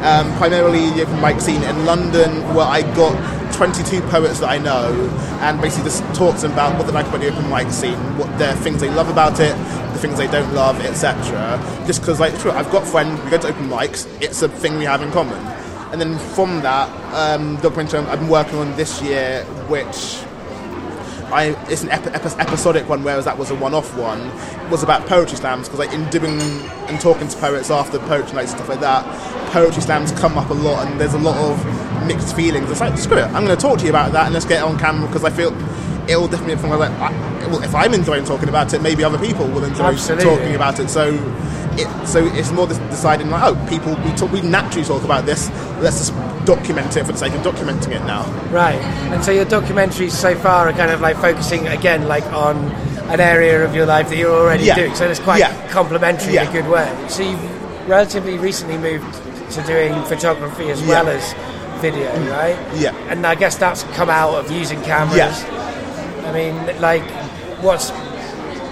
[0.03, 3.15] Um, primarily the open mic scene in London, where I got
[3.53, 4.93] 22 poets that I know,
[5.41, 8.53] and basically just talks about what they like about the open mic scene, what the
[8.57, 9.55] things they love about it,
[9.93, 11.59] the things they don't love, etc.
[11.88, 14.86] Just because, like, I've got friends, we go to open mics, it's a thing we
[14.86, 15.57] have in common.
[15.91, 20.19] And then from that, um, documentary I've been working on this year, which
[21.31, 24.31] I it's an epi- epi- episodic one, whereas that was a one-off one.
[24.69, 26.39] Was about poetry slams because, like, in doing
[26.88, 29.05] and talking to poets after poetry nights and stuff like that,
[29.51, 32.69] poetry slams come up a lot, and there's a lot of mixed feelings.
[32.69, 34.59] It's like, screw it, I'm going to talk to you about that, and let's get
[34.59, 35.55] it on camera because I feel
[36.09, 37.11] it'll definitely be something like, I,
[37.47, 40.25] well, if I'm enjoying talking about it, maybe other people will enjoy Absolutely.
[40.25, 40.89] talking about it.
[40.89, 41.11] So.
[41.78, 45.49] It, so it's more deciding like, oh, people we talk, we naturally talk about this.
[45.80, 48.25] Let's just document it for the sake of documenting it now.
[48.49, 48.80] Right.
[49.11, 52.57] And so your documentaries so far are kind of like focusing again, like on
[53.09, 54.75] an area of your life that you're already Yeah.
[54.75, 54.95] doing.
[54.95, 55.53] So it's quite Yeah.
[55.69, 56.89] complementary in a good way.
[57.09, 59.13] So you've relatively recently moved
[59.51, 60.88] to doing photography as Yeah.
[61.03, 61.36] well as
[61.80, 62.32] video, mm.
[62.32, 62.57] right?
[62.75, 62.91] Yeah.
[63.09, 65.17] And I guess that's come out of using cameras.
[65.17, 66.28] Yeah.
[66.28, 67.03] I mean, like,
[67.61, 67.91] what's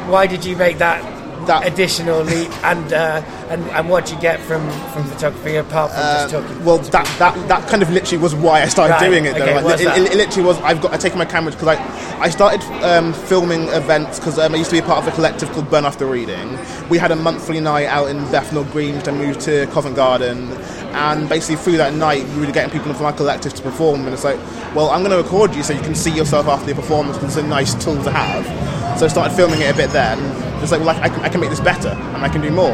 [0.07, 1.03] why did you make that?
[1.47, 6.01] That- additional leap and uh, and and what you get from from photography apart from
[6.01, 9.09] just talking Uh, Well, that, that that kind of literally was why I started Right,
[9.09, 9.35] doing it.
[9.35, 9.43] Though.
[9.43, 10.57] okay, Like, it, it, it literally was.
[10.61, 11.77] I've got I taken my camera because I
[12.19, 15.15] I started um, filming events because um, I used to be a part of a
[15.15, 16.57] collective called Burn After Reading.
[16.89, 18.97] We had a monthly night out in Bethnal Green.
[18.99, 20.51] Then moved to Covent Garden,
[20.93, 24.05] and basically through that night we were getting people from our collective to perform.
[24.05, 24.39] And it's like,
[24.75, 27.17] well, I'm going to record you so you can see yourself after the performance.
[27.17, 28.45] because It's a nice tool to have.
[28.99, 30.17] So I started filming it a bit then.
[30.65, 32.71] It's like, well, I, I, can, make this better, and I can do more.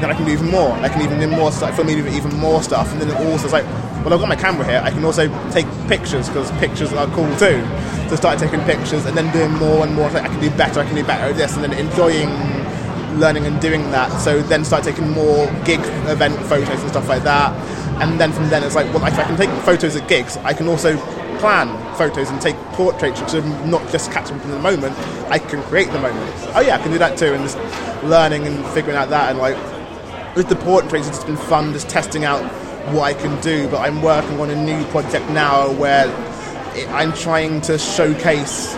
[0.00, 0.72] Then I can do even more.
[0.72, 1.52] I can even do more.
[1.52, 3.64] Start filming even, even more stuff, and then it also is like,
[4.02, 4.80] well, I've got my camera here.
[4.82, 7.62] I can also take pictures because pictures are cool too.
[8.08, 10.06] So start taking pictures, and then doing more and more.
[10.06, 10.80] It's Like, I can do better.
[10.80, 12.28] I can do better at this, and then enjoying
[13.20, 14.10] learning and doing that.
[14.20, 15.78] So then start taking more gig
[16.10, 17.52] event photos and stuff like that.
[18.02, 20.54] And then from then it's like, well, if I can take photos at gigs, I
[20.54, 20.96] can also
[21.38, 24.96] plan photos and take portraits, which are not just catching from the moment.
[25.30, 26.32] I can create the moment.
[26.54, 27.58] Oh yeah, I can do that too, and just
[28.04, 29.56] learning and figuring out that and like
[30.36, 32.42] with the portraits, it's been fun just testing out
[32.92, 33.68] what I can do.
[33.68, 36.06] But I'm working on a new project now where
[36.90, 38.76] I'm trying to showcase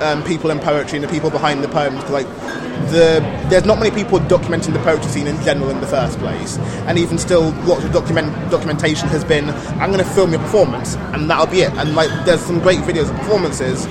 [0.00, 2.00] um, people in poetry and the people behind the poems.
[2.02, 2.26] 'cause, like
[2.90, 3.20] the
[3.50, 6.98] there's not many people documenting the poetry scene in general in the first place, and
[6.98, 11.28] even still, lots of document documentation has been I'm going to film your performance and
[11.28, 11.72] that'll be it.
[11.74, 13.86] And like there's some great videos of performances,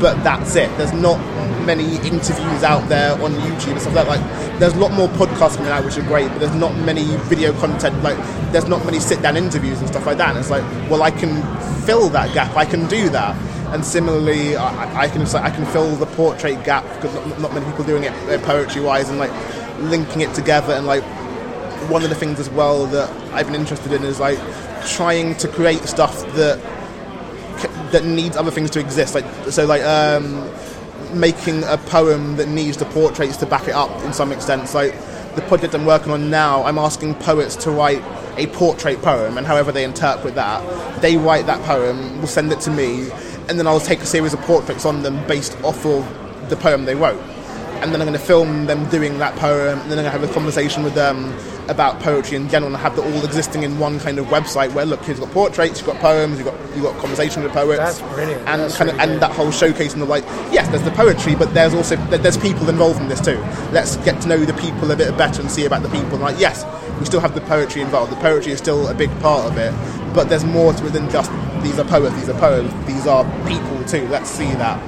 [0.00, 0.70] but that's it.
[0.76, 1.18] There's not
[1.64, 4.20] many interviews out there on YouTube and stuff like that.
[4.20, 7.04] Like, there's a lot more podcasts coming out, which are great, but there's not many
[7.28, 8.02] video content.
[8.02, 8.16] Like,
[8.52, 10.30] there's not many sit-down interviews and stuff like that.
[10.30, 11.42] And it's like, well, I can
[11.84, 12.56] fill that gap.
[12.56, 13.36] I can do that.
[13.72, 17.40] And similarly, I, I can it's like, I can fill the portrait gap because not,
[17.40, 19.32] not many people doing it uh, poetry-wise and like
[19.80, 21.04] linking it together and like
[21.90, 24.38] one of the things as well that I've been interested in is like
[24.86, 26.58] trying to create stuff that
[27.92, 29.14] that needs other things to exist.
[29.14, 30.50] Like so, like um,
[31.12, 34.68] making a poem that needs the portraits to back it up in some extent.
[34.68, 34.94] So, like
[35.34, 38.02] the project I'm working on now, I'm asking poets to write
[38.36, 42.60] a portrait poem, and however they interpret that, they write that poem, will send it
[42.60, 43.08] to me,
[43.48, 46.04] and then I'll take a series of portraits on them based off of
[46.50, 47.20] the poem they wrote
[47.80, 50.18] and then I'm going to film them doing that poem, and then I'm going to
[50.18, 51.32] have a conversation with them
[51.68, 54.84] about poetry in general, and have it all existing in one kind of website where
[54.84, 58.00] look, here's got portraits, you've got poems, you've got you've got conversation with poets, That's
[58.14, 58.48] brilliant.
[58.48, 61.36] and That's kind of really and that whole showcasing the like, yes, there's the poetry,
[61.36, 63.38] but there's also there's people involved in this too.
[63.70, 66.18] Let's get to know the people a bit better and see about the people.
[66.18, 66.64] Like, yes,
[66.98, 68.10] we still have the poetry involved.
[68.10, 69.72] The poetry is still a big part of it,
[70.14, 71.30] but there's more to it than just
[71.62, 74.06] these are poets, these are poems, these are people too.
[74.08, 74.78] Let's see that.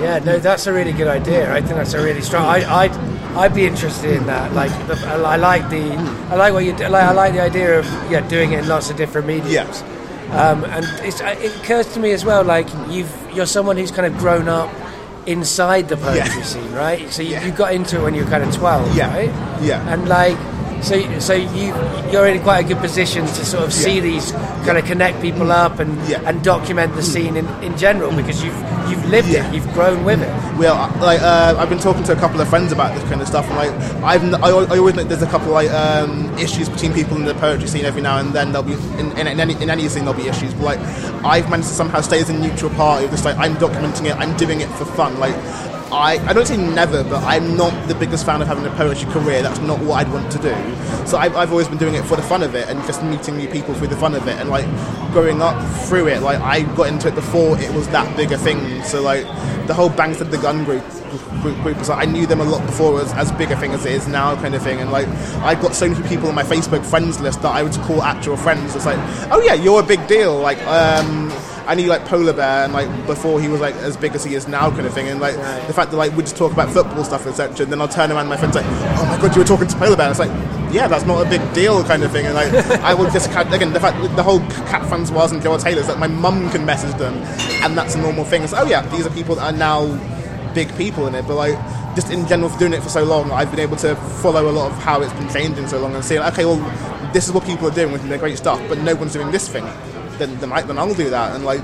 [0.00, 1.52] Yeah, no, that's a really good idea.
[1.52, 2.44] I think that's a really strong.
[2.46, 2.92] I, I'd,
[3.36, 4.52] I'd be interested in that.
[4.52, 5.82] Like, the, I like the,
[6.30, 6.86] I like what you do.
[6.88, 9.50] Like, I like the idea of yeah, doing it in lots of different mediums.
[9.52, 9.64] Yeah.
[10.50, 13.90] Um, and it's, uh, it occurs to me as well, like you've, you're someone who's
[13.90, 14.70] kind of grown up
[15.26, 16.42] inside the poetry Yeah.
[16.42, 17.10] scene, right?
[17.10, 17.44] So you, Yeah.
[17.46, 19.08] you got into it when you were kind of 12, Yeah.
[19.14, 19.62] right?
[19.62, 19.92] Yeah.
[19.92, 20.36] And like,
[20.82, 21.74] so so you
[22.12, 24.00] you're in quite a good position to sort of see Yeah.
[24.02, 24.32] these
[24.64, 26.20] kind of connect people up and Yeah.
[26.26, 28.56] and document the scene in, in general because you've
[28.88, 29.46] you've lived Yeah.
[29.48, 30.28] it, you've grown with it.
[30.58, 33.20] Well, I- like uh, I've been talking to a couple of friends about this kind
[33.20, 33.72] of stuff, and like
[34.02, 37.24] I've n- I, I always know there's a couple like um, issues between people in
[37.24, 38.52] the poetry scene every now and then.
[38.52, 40.78] There'll be in, in, in any in any scene there'll be issues, but like
[41.24, 43.06] I've managed to somehow stay as a neutral party.
[43.08, 45.18] Just like I'm documenting it, I'm doing it for fun.
[45.20, 45.34] Like
[45.90, 49.10] I I don't say never, but I'm not the biggest fan of having a poetry
[49.10, 49.42] career.
[49.42, 50.54] That's not what I'd want to do.
[51.06, 53.36] So I've, I've always been doing it for the fun of it and just meeting
[53.36, 54.36] new people through the fun of it.
[54.38, 54.66] And like
[55.12, 58.38] growing up through it, like I got into it before it was that big a
[58.38, 58.82] thing.
[58.82, 59.24] So like
[59.66, 60.84] the whole Bang Said the Gun group
[61.40, 63.72] group, group was like, I knew them a lot before was as big a thing
[63.72, 64.80] as it is now, kind of thing.
[64.80, 65.08] And like
[65.42, 68.36] I've got so many people on my Facebook friends list that I would call actual
[68.36, 68.76] friends.
[68.76, 68.98] It's like,
[69.32, 70.38] oh yeah, you're a big deal.
[70.38, 71.30] Like um,
[71.68, 74.34] I knew like Polar Bear, and like before he was like as big as he
[74.34, 75.06] is now, kind of thing.
[75.08, 75.66] And like Right.
[75.66, 77.64] the fact that like we just talk about football stuff, etc.
[77.64, 79.68] And then I'll turn around and my friends like, oh my god, you were talking
[79.68, 80.06] to Polar Bear.
[80.06, 82.26] And it's like, yeah, that's not a big deal, kind of thing.
[82.26, 84.40] And like I would just again the fact the whole
[84.70, 87.14] Kat François and Joelle Taylor's that my mum can message them,
[87.62, 88.42] and that's a normal thing.
[88.42, 89.86] It's oh yeah, these are people that are now
[90.54, 91.56] big people in it, but like
[91.94, 94.52] just in general for doing it for so long, I've been able to follow a
[94.52, 96.56] lot of how it's been changing so long and see, okay, well,
[97.12, 99.48] this is what people are doing with they're great stuff, but no one's doing this
[99.48, 99.64] thing.
[100.18, 101.34] Then, then, I, then I'll do that.
[101.34, 101.62] And like,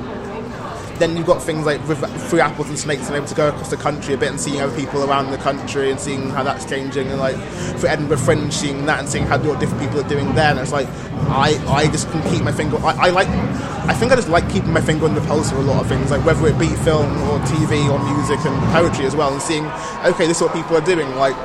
[0.98, 3.76] then you've got things like through apples and snakes and able to go across the
[3.76, 7.08] country a bit and seeing other people around the country and seeing how that's changing
[7.08, 7.36] and like
[7.78, 10.72] for Edinburgh Fringe seeing that and seeing how different people are doing there and it's
[10.72, 10.86] like
[11.28, 14.48] I, I just can keep my finger I, I like I think I just like
[14.50, 16.68] keeping my finger on the pulse of a lot of things like whether it be
[16.68, 19.66] film or TV or music and poetry as well and seeing
[20.04, 21.36] okay this is what people are doing like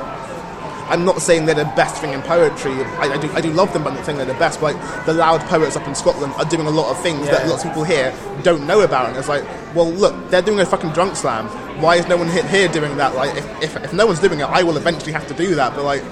[0.90, 2.72] I'm not saying they're the best thing in poetry.
[2.72, 4.60] I, I, do, I do love them, but I'm not saying they're the best.
[4.60, 7.48] But like, the loud poets up in Scotland are doing a lot of things that
[7.48, 8.12] lots of people here
[8.42, 9.08] don't know about.
[9.08, 11.46] And it's like, well, look, they're doing a fucking drunk slam.
[11.80, 13.14] Why is no one hit here doing that?
[13.14, 15.74] Like, if, if, if no one's doing it, I will eventually have to do that.
[15.74, 16.02] But like,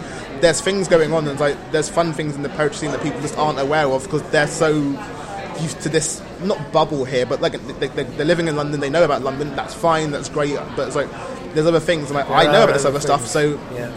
[0.40, 3.02] there's things going on, and it's like there's fun things in the poetry scene that
[3.02, 4.70] people just aren't aware of because they're so
[5.60, 8.78] used to this not bubble here, but like they, they, they're living in London.
[8.80, 9.56] They know about London.
[9.56, 10.12] That's fine.
[10.12, 10.54] That's great.
[10.76, 11.10] But it's like
[11.54, 12.10] there's other things.
[12.10, 13.90] and like I know about this other other stuff, so Yeah.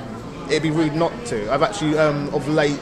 [0.52, 1.52] It'd be rude not to.
[1.52, 2.78] I've actually, um, of late,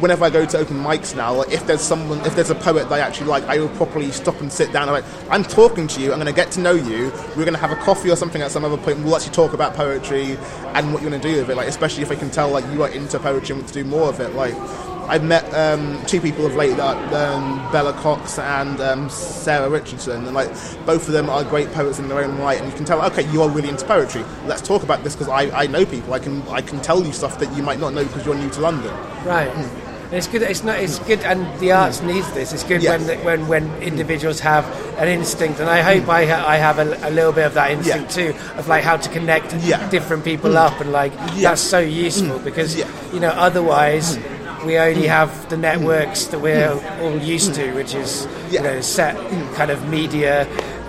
[0.00, 2.88] whenever I go to open mics now, like if there's someone, if there's a poet
[2.88, 4.88] that I actually like, I will properly stop and sit down.
[4.88, 6.12] I'm like, I'm talking to you.
[6.12, 7.10] I'm going to get to know you.
[7.36, 8.98] We're going to have a coffee or something at some other point.
[8.98, 10.36] We'll actually talk about poetry
[10.74, 11.56] and what you're going to do with it.
[11.56, 13.88] Like, especially if I can tell like you are into poetry and want to do
[13.88, 14.34] more of it.
[14.34, 14.54] Like.
[15.08, 20.26] I've met um, two people of late, that um, Bella Cox and um, Sarah Richardson,
[20.26, 20.48] and like
[20.84, 22.60] both of them are great poets in their own right.
[22.60, 24.24] And you can tell, okay, you are really into poetry.
[24.46, 26.14] Let's talk about this because I, I know people.
[26.14, 28.50] I can I can tell you stuff that you might not know because you're new
[28.50, 28.92] to London.
[29.24, 29.48] Right.
[29.48, 29.70] And
[30.12, 30.42] It's good.
[30.42, 30.78] It's not.
[30.78, 31.76] It's good, and the hmm.
[31.76, 32.52] arts needs this.
[32.52, 32.96] It's good Yeah.
[32.96, 34.64] when when when individuals have
[34.98, 37.72] an instinct, and I hope I ha- I have a, a little bit of that
[37.72, 39.88] instinct too, of like how to connect Yeah.
[39.90, 41.50] different people up, and like Yeah.
[41.50, 42.86] that's so useful because Yeah.
[43.12, 44.16] you know otherwise
[44.66, 48.60] we only have the networks that we're all used to, which is Yeah.
[48.62, 49.16] you know set
[49.54, 50.46] kind of media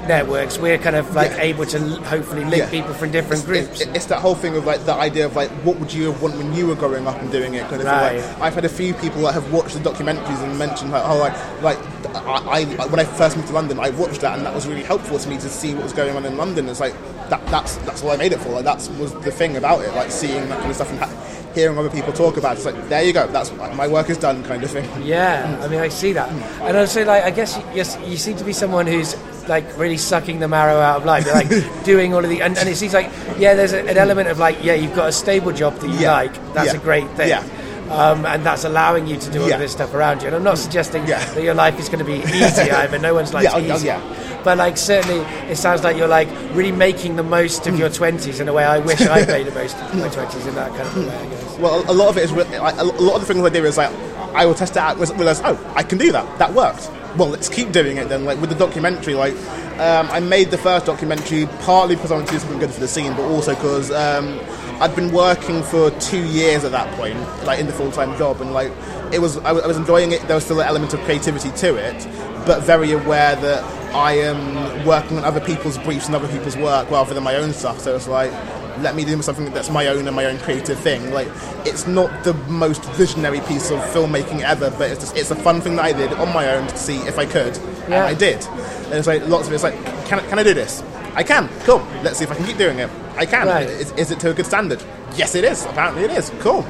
[0.07, 0.57] networks.
[0.57, 1.41] We're kind of like Yeah.
[1.51, 1.79] able to
[2.13, 2.69] hopefully link Yeah.
[2.69, 3.81] people from different groups.
[3.81, 6.21] It- it's that whole thing of like the idea of like what would you have
[6.21, 8.21] wanted when you were growing up and doing it kind of Right.
[8.21, 8.29] thing.
[8.39, 11.17] Like, I've had a few people that have watched the documentaries and mentioned like oh
[11.17, 11.77] like like
[12.25, 14.83] I, I when I first moved to London I watched that and that was really
[14.83, 16.69] helpful to me to see what was going on in London.
[16.69, 16.93] It's like
[17.29, 18.49] that that's that's all I made it for.
[18.49, 19.93] Like that was the thing about it.
[19.93, 21.09] Like seeing that kind of stuff and ha-
[21.57, 22.57] hearing other people talk about it.
[22.57, 23.27] It's like there you go.
[23.27, 24.87] That's my work is done kind of thing.
[25.03, 26.29] Yeah, I mean, I see that,
[26.61, 29.15] and also like I guess you, yes, you seem to be someone who's
[29.47, 32.57] like really sucking the marrow out of life, You're, like doing all of the, and,
[32.57, 35.11] and it seems like yeah, there's a, an element of like yeah, you've got a
[35.11, 36.11] stable job that you Yeah.
[36.11, 36.79] like, that's Yeah.
[36.79, 37.29] a great thing.
[37.29, 37.43] Yeah.
[37.89, 39.55] Um, and that's allowing you to do all Yeah.
[39.55, 40.27] of this stuff around you.
[40.27, 41.23] And I'm not suggesting Yeah.
[41.33, 42.99] that your life is going to be easy either.
[42.99, 43.87] No one's like Yeah, oh, oh, easy.
[43.87, 44.01] yeah.
[44.47, 45.19] But like certainly,
[45.51, 48.63] it sounds like you're like really making the most of your 20s in a way
[48.63, 51.17] I wish I made the most of my 20s in that kind of way.
[51.17, 51.57] I guess.
[51.57, 53.75] Well, a lot of it is like, a lot of the things I do is
[53.77, 53.91] like
[54.33, 56.39] I will test it out, realize oh I can do that.
[56.39, 56.89] That worked.
[57.17, 58.23] Well, let's keep doing it then.
[58.23, 59.33] Like with the documentary, like
[59.81, 62.79] um, I made the first documentary partly because I wanted to do something good for
[62.79, 64.39] the scene, but also because um,
[64.79, 68.39] I'd been working for two years at that point, like in the full time job,
[68.39, 68.71] and like
[69.11, 70.21] it was I, was- I was enjoying it.
[70.21, 72.07] There was still an element of creativity to it,
[72.45, 76.89] but very aware that I am working on other people's briefs and other people's work
[76.91, 77.79] rather than my own stuff.
[77.79, 78.31] So it's like
[78.79, 81.11] let me do something that's my own and my own creative thing.
[81.11, 81.27] Like,
[81.65, 85.61] it's not the most visionary piece of filmmaking ever, but it's just, it's a fun
[85.61, 88.05] thing that I did on my own to see if I could, and Yeah.
[88.05, 88.45] I did.
[88.45, 89.73] And it's like lots of it's like,
[90.05, 90.83] can I, can I do this?
[91.15, 91.49] I can.
[91.63, 91.79] Cool.
[92.03, 92.89] Let's see if I can keep doing it.
[93.15, 93.47] I can.
[93.47, 93.67] Right.
[93.67, 94.83] Is, is it to a good standard?
[95.15, 95.65] Yes, it is.
[95.65, 96.31] Apparently, it is.
[96.39, 96.61] Cool.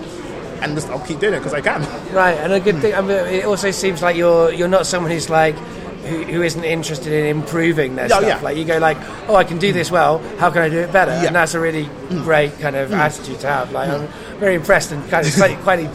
[0.62, 1.82] And just, I'll keep doing it because I can.
[2.14, 2.96] Right, and a good thing.
[2.96, 5.56] I mean, it also seems like you're you're not someone who's like.
[6.08, 8.24] Who, who isn't interested in improving their Oh, stuff?
[8.24, 8.40] yeah.
[8.42, 8.98] Like you go, like,
[9.28, 10.20] oh, I can do this well.
[10.38, 11.12] How can I do it better?
[11.12, 11.28] Yeah.
[11.28, 12.24] And that's a really mm.
[12.24, 12.98] great kind of mm.
[12.98, 13.72] attitude to have.
[13.72, 14.40] Like, I'm mm.
[14.40, 15.88] very impressed and kind of slightly, quite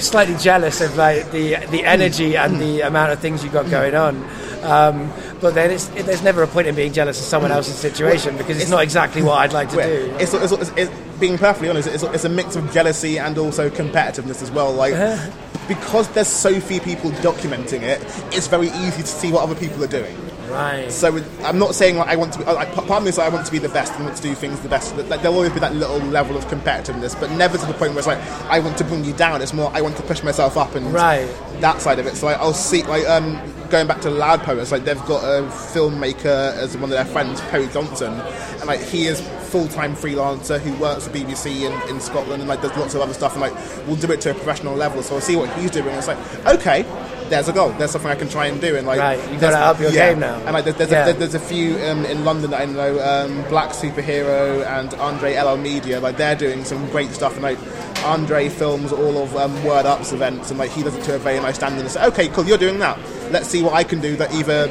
[0.00, 3.94] slightly jealous of like the the energy and the amount of things you've got going
[3.94, 4.24] on.
[4.62, 7.76] Um, but then it's, it, there's never a point in being jealous of someone else's
[7.76, 10.16] situation because it's, It's- not exactly what I'd like to do.
[10.18, 14.50] It's, it's, being perfectly honest, it's, it's a mix of jealousy and also competitiveness as
[14.50, 14.72] well.
[14.72, 15.30] Like Uh-huh.
[15.68, 18.00] Because there's so few people documenting it,
[18.34, 20.16] it's very easy to see what other people are doing.
[20.50, 20.90] Right.
[20.90, 22.44] So I'm not saying like I want to be.
[22.46, 24.22] Like, part of me is like, I want to be the best and want to
[24.22, 24.96] do things the best.
[24.96, 27.98] Like, there'll always be that little level of competitiveness, but never to the point where
[27.98, 28.18] it's like
[28.50, 29.42] I want to bring you down.
[29.42, 31.28] It's more I want to push myself up and Right.
[31.60, 32.16] that side of it.
[32.16, 33.38] So like, I'll see like um,
[33.70, 37.40] going back to Loud Poets, like they've got a filmmaker as one of their friends,
[37.42, 42.00] Perry Johnson, and like he is full time freelancer who works for BBC in, in
[42.00, 43.54] Scotland and like does lots of other stuff and like
[43.86, 45.02] we'll do it to a professional level.
[45.02, 45.88] So I'll see what he's doing.
[45.88, 46.84] And it's like okay.
[47.28, 47.68] There's a goal.
[47.72, 49.90] There's something I can try and do, and like Right, you've there's- gotta up your
[49.92, 50.36] game now.
[50.46, 51.08] And like, there's, there's, Yeah.
[51.08, 55.36] a, there's a few um, in London that I know, um, Black Superhero and Andre
[55.38, 56.00] LL Media.
[56.00, 57.58] Like they're doing some great stuff, and like
[58.04, 61.18] Andre films all of um, Word Ups events, and like he does it to a
[61.18, 61.80] very nice standard.
[61.80, 62.98] And say, okay, cool, you're doing that.
[63.30, 64.16] Let's see what I can do.
[64.16, 64.66] That either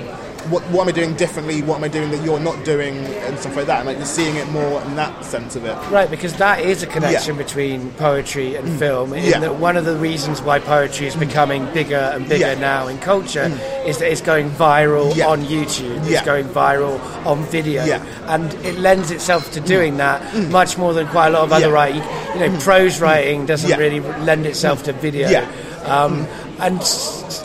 [0.49, 1.61] what, what am I doing differently?
[1.61, 3.79] What am I doing that you're not doing, and stuff like that.
[3.79, 5.75] And like you're seeing it more in that sense of it.
[5.91, 7.43] Right, because that is a connection Yeah.
[7.43, 9.13] between poetry and film.
[9.13, 9.39] In Yeah.
[9.39, 12.55] that one of the reasons why poetry is becoming bigger and bigger Yeah.
[12.55, 12.59] Mm.
[12.61, 13.51] now in culture
[13.85, 15.27] is that it's going viral Yeah.
[15.27, 16.05] on YouTube.
[16.09, 17.83] It's going viral on video,
[18.27, 21.67] and it lends itself to doing that much more than quite a lot of other
[21.69, 21.73] Mm.
[21.73, 22.03] Writing.
[22.35, 25.43] You know, prose writing doesn't really lend itself to video.
[25.85, 26.27] Um,
[26.60, 26.82] and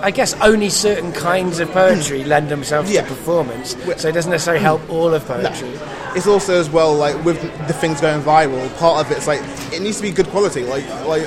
[0.03, 2.29] I guess only certain kinds of poetry hmm.
[2.29, 2.91] lend themselves.
[2.91, 3.03] Yeah.
[3.03, 4.65] to performance, so it doesn't necessarily hmm.
[4.67, 5.37] help all of No.
[5.37, 5.79] poetry.
[6.15, 8.69] It's also as well like with the things going viral.
[8.79, 9.41] Part of it's like
[9.73, 10.65] it needs to be good quality.
[10.65, 11.27] Like like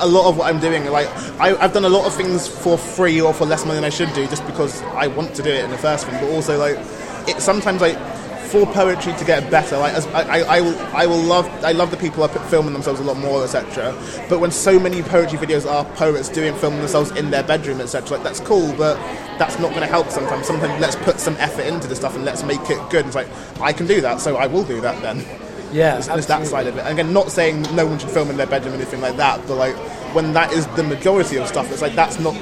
[0.00, 1.08] a lot of what I'm doing, like
[1.40, 3.90] I, I've done a lot of things for free or for less money than I
[3.90, 6.14] should do, just because I want to do it in the first thing.
[6.20, 6.76] But also like
[7.28, 7.96] it sometimes like
[8.54, 11.72] for poetry to get better, like as, I, I, I will I will love I
[11.72, 13.92] love the people up filming themselves a lot more, etc.
[14.28, 18.16] But when so many poetry videos are poets doing filming themselves in their bedroom, etc.
[18.16, 18.94] Like that's cool, but
[19.38, 20.46] that's not going to help sometimes.
[20.46, 23.06] Sometimes let's put some effort into the stuff and let's make it good.
[23.06, 23.26] It's like
[23.60, 25.18] I can do that, so I will do that then.
[25.72, 26.82] Yeah, There's, there's that side of it.
[26.82, 29.44] And again, not saying no one should film in their bedroom or anything like that,
[29.48, 29.74] but like
[30.14, 32.34] when that is the majority of stuff, it's like that's not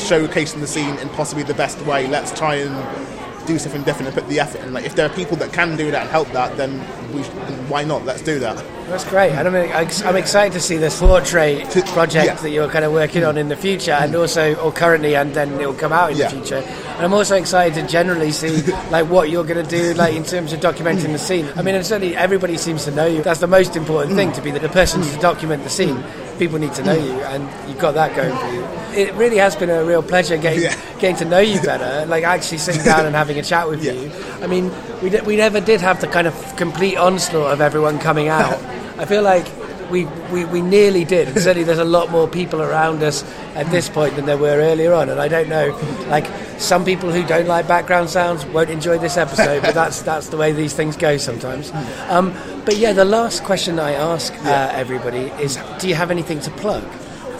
[0.00, 2.06] showcasing the scene in possibly the best way.
[2.06, 3.19] Let's try and
[3.50, 4.72] do something different and put the effort in.
[4.72, 6.78] Like if there are people that can do that and help that, then
[7.12, 7.28] we sh-
[7.68, 8.04] why not?
[8.04, 8.56] Let's do that.
[8.88, 12.34] That's great, and I'm, I'm excited to see this portrait project Yeah.
[12.34, 15.60] that you're kind of working on in the future, and also, or currently, and then
[15.60, 16.28] it will come out in Yeah.
[16.28, 16.56] the future.
[16.56, 20.24] And I'm also excited to generally see like what you're going to do, like in
[20.24, 21.48] terms of documenting the scene.
[21.56, 23.22] I mean, certainly everybody seems to know you.
[23.22, 24.34] That's the most important thing mm.
[24.34, 26.02] to be the person to document the scene.
[26.40, 28.64] People need to know you, and you've got that going for you.
[28.98, 30.74] It really has been a real pleasure getting Yeah.
[30.98, 33.92] getting to know you better, like actually sitting down and having a chat with Yeah.
[33.92, 34.10] you.
[34.42, 34.72] I mean,
[35.02, 38.58] we, d- we never did have the kind of complete onslaught of everyone coming out.
[38.96, 39.44] I feel like
[39.90, 41.28] we, we, we nearly did.
[41.28, 43.24] And certainly there's a lot more people around us
[43.54, 45.08] at this point than there were earlier on.
[45.08, 45.78] And I don't know,
[46.08, 46.26] like,
[46.58, 50.36] some people who don't like background sounds won't enjoy this episode, but that's, that's the
[50.36, 51.72] way these things go sometimes.
[52.08, 52.34] Um,
[52.64, 56.50] but yeah, the last question I ask uh, everybody is do you have anything to
[56.52, 56.84] plug?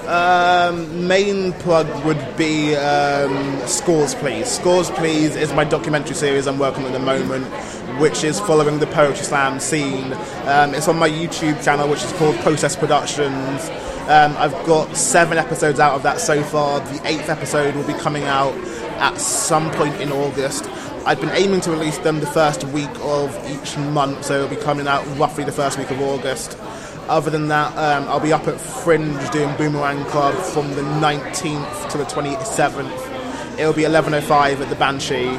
[0.07, 4.51] Um, main plug would be um, Scores Please.
[4.51, 7.46] Scores Please is my documentary series I'm working on at the moment,
[8.01, 10.14] which is following the Poetry Slam scene.
[10.46, 13.68] Um, it's on my YouTube channel, which is called Process Productions.
[14.09, 16.80] Um, I've got seven episodes out of that so far.
[16.80, 18.55] The eighth episode will be coming out
[18.98, 20.64] at some point in August.
[21.05, 24.62] I've been aiming to release them the first week of each month, so it'll be
[24.62, 26.59] coming out roughly the first week of August.
[27.09, 31.90] Other than that, um, I'll be up at Fringe doing Boomerang Club from the 19th
[31.90, 33.59] to the 27th.
[33.59, 35.36] It'll be 11.05 at the Banshee.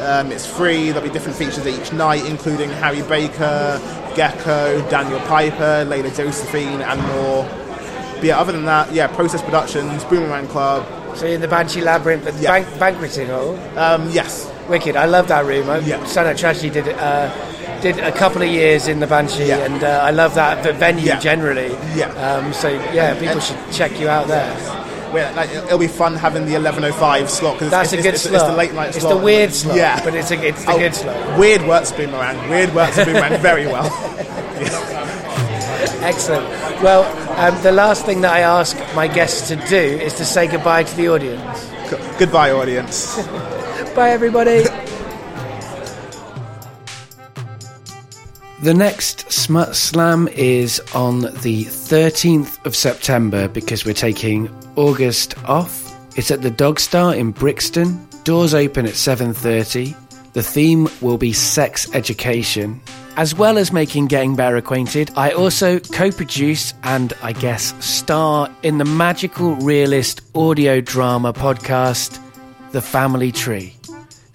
[0.00, 3.78] Um, it's free, there'll be different features each night, including Harry Baker,
[4.16, 7.44] Gecko, Daniel Piper, Layla Josephine, and more.
[8.14, 10.86] But yeah, other than that, yeah, Process Productions, Boomerang Club,
[11.16, 12.50] So you're in the Banshee Labyrinth the Yeah.
[12.60, 13.58] bank- banqueting hall?
[13.76, 14.48] um, yes.
[14.68, 14.94] Wicked.
[14.94, 15.66] I love that room.
[15.84, 15.96] Yeah.
[15.96, 17.28] Up Tragedy did uh,
[17.80, 19.56] did a couple of years in the Banshee, Yeah.
[19.58, 21.18] and uh, I love that venue Yeah.
[21.18, 21.76] generally.
[21.96, 22.10] Yeah.
[22.12, 24.54] Um, so yeah, people and- should check you out there.
[25.12, 27.58] Like, it'll be fun having the 11.05 slot.
[27.58, 28.34] 'cause That's it's, a it's, good it's, slot.
[28.34, 29.12] It's the late night It's slot.
[29.12, 29.76] It's the weird slot.
[29.76, 30.04] Yeah.
[30.04, 31.38] but it's a, it's the Oh, good slot.
[31.38, 32.48] Weird works Boomerang.
[32.50, 33.86] Weird works Boomerang very well.
[36.02, 36.48] Excellent.
[36.82, 37.04] Well,
[37.38, 40.84] um, the last thing that I ask my guests to do is to say goodbye
[40.84, 41.70] to the audience.
[42.18, 43.16] Goodbye, audience.
[43.94, 44.64] Bye, everybody.
[48.62, 55.96] The next Smut Slam is on the 13th of September because we're taking August off.
[56.14, 58.06] It's at the Dogstar in Brixton.
[58.24, 59.96] Doors open at 7:30.
[60.34, 62.82] The theme will be sex education.
[63.16, 68.50] As well as making Getting Better Acquainted, I also co produce and I guess star
[68.62, 72.18] in the magical realist audio drama podcast,
[72.72, 73.79] The Family Tree.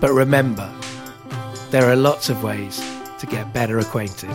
[0.00, 0.72] But remember,
[1.70, 2.80] there are lots of ways
[3.18, 4.30] to get better acquainted.